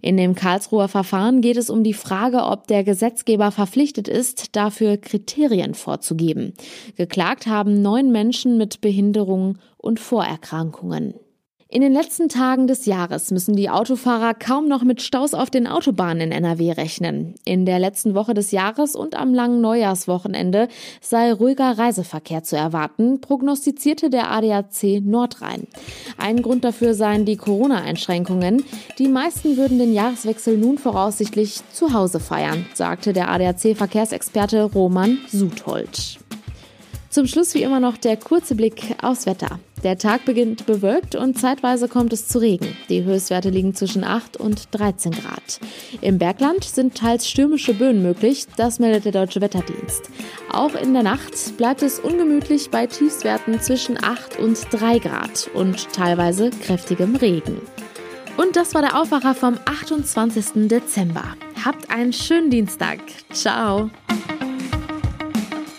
In 0.00 0.16
dem 0.16 0.34
Karlsruher 0.34 0.88
Verfahren 0.88 1.42
geht 1.42 1.58
es 1.58 1.68
um 1.68 1.84
die 1.84 1.92
Frage, 1.92 2.38
ob 2.38 2.68
der 2.68 2.84
Gesetzgeber 2.84 3.50
verpflichtet 3.50 4.08
ist, 4.08 4.56
dafür 4.56 4.96
Kriterien 4.96 5.74
vorzugeben. 5.74 6.54
Geklagt 6.96 7.46
haben 7.46 7.82
neun 7.82 8.12
Menschen 8.12 8.56
mit 8.56 8.80
Behinderungen 8.80 9.58
und 9.76 10.00
Vorerkrankungen. 10.00 11.12
In 11.72 11.80
den 11.80 11.94
letzten 11.94 12.28
Tagen 12.28 12.66
des 12.66 12.84
Jahres 12.84 13.30
müssen 13.30 13.56
die 13.56 13.70
Autofahrer 13.70 14.34
kaum 14.34 14.68
noch 14.68 14.82
mit 14.82 15.00
Staus 15.00 15.32
auf 15.32 15.48
den 15.48 15.66
Autobahnen 15.66 16.30
in 16.30 16.32
NRW 16.32 16.72
rechnen. 16.72 17.34
In 17.46 17.64
der 17.64 17.78
letzten 17.78 18.14
Woche 18.14 18.34
des 18.34 18.50
Jahres 18.50 18.94
und 18.94 19.14
am 19.14 19.32
langen 19.32 19.62
Neujahrswochenende 19.62 20.68
sei 21.00 21.32
ruhiger 21.32 21.78
Reiseverkehr 21.78 22.42
zu 22.42 22.58
erwarten, 22.58 23.22
prognostizierte 23.22 24.10
der 24.10 24.30
ADAC 24.30 25.00
Nordrhein. 25.02 25.66
Ein 26.18 26.42
Grund 26.42 26.62
dafür 26.62 26.92
seien 26.92 27.24
die 27.24 27.38
Corona-Einschränkungen. 27.38 28.62
Die 28.98 29.08
meisten 29.08 29.56
würden 29.56 29.78
den 29.78 29.94
Jahreswechsel 29.94 30.58
nun 30.58 30.76
voraussichtlich 30.76 31.62
zu 31.72 31.94
Hause 31.94 32.20
feiern, 32.20 32.66
sagte 32.74 33.14
der 33.14 33.30
ADAC-Verkehrsexperte 33.30 34.64
Roman 34.64 35.16
Suthold. 35.26 36.21
Zum 37.12 37.26
Schluss 37.26 37.52
wie 37.52 37.62
immer 37.62 37.78
noch 37.78 37.98
der 37.98 38.16
kurze 38.16 38.54
Blick 38.54 38.96
aufs 39.02 39.26
Wetter. 39.26 39.60
Der 39.84 39.98
Tag 39.98 40.24
beginnt 40.24 40.64
bewölkt 40.64 41.14
und 41.14 41.38
zeitweise 41.38 41.86
kommt 41.86 42.14
es 42.14 42.26
zu 42.26 42.38
Regen. 42.38 42.74
Die 42.88 43.04
Höchstwerte 43.04 43.50
liegen 43.50 43.74
zwischen 43.74 44.02
8 44.02 44.38
und 44.38 44.68
13 44.70 45.12
Grad. 45.12 45.60
Im 46.00 46.16
Bergland 46.16 46.64
sind 46.64 46.94
teils 46.94 47.28
stürmische 47.28 47.74
Böen 47.74 48.02
möglich, 48.02 48.46
das 48.56 48.78
meldet 48.78 49.04
der 49.04 49.12
Deutsche 49.12 49.42
Wetterdienst. 49.42 50.08
Auch 50.50 50.74
in 50.74 50.94
der 50.94 51.02
Nacht 51.02 51.58
bleibt 51.58 51.82
es 51.82 52.00
ungemütlich 52.00 52.70
bei 52.70 52.86
Tiefstwerten 52.86 53.60
zwischen 53.60 54.02
8 54.02 54.38
und 54.38 54.58
3 54.70 54.98
Grad 54.98 55.50
und 55.52 55.92
teilweise 55.92 56.48
kräftigem 56.48 57.16
Regen. 57.16 57.60
Und 58.38 58.56
das 58.56 58.72
war 58.72 58.80
der 58.80 58.98
Aufwacher 58.98 59.34
vom 59.34 59.58
28. 59.66 60.66
Dezember. 60.66 61.36
Habt 61.62 61.90
einen 61.90 62.14
schönen 62.14 62.48
Dienstag. 62.48 63.00
Ciao. 63.34 63.90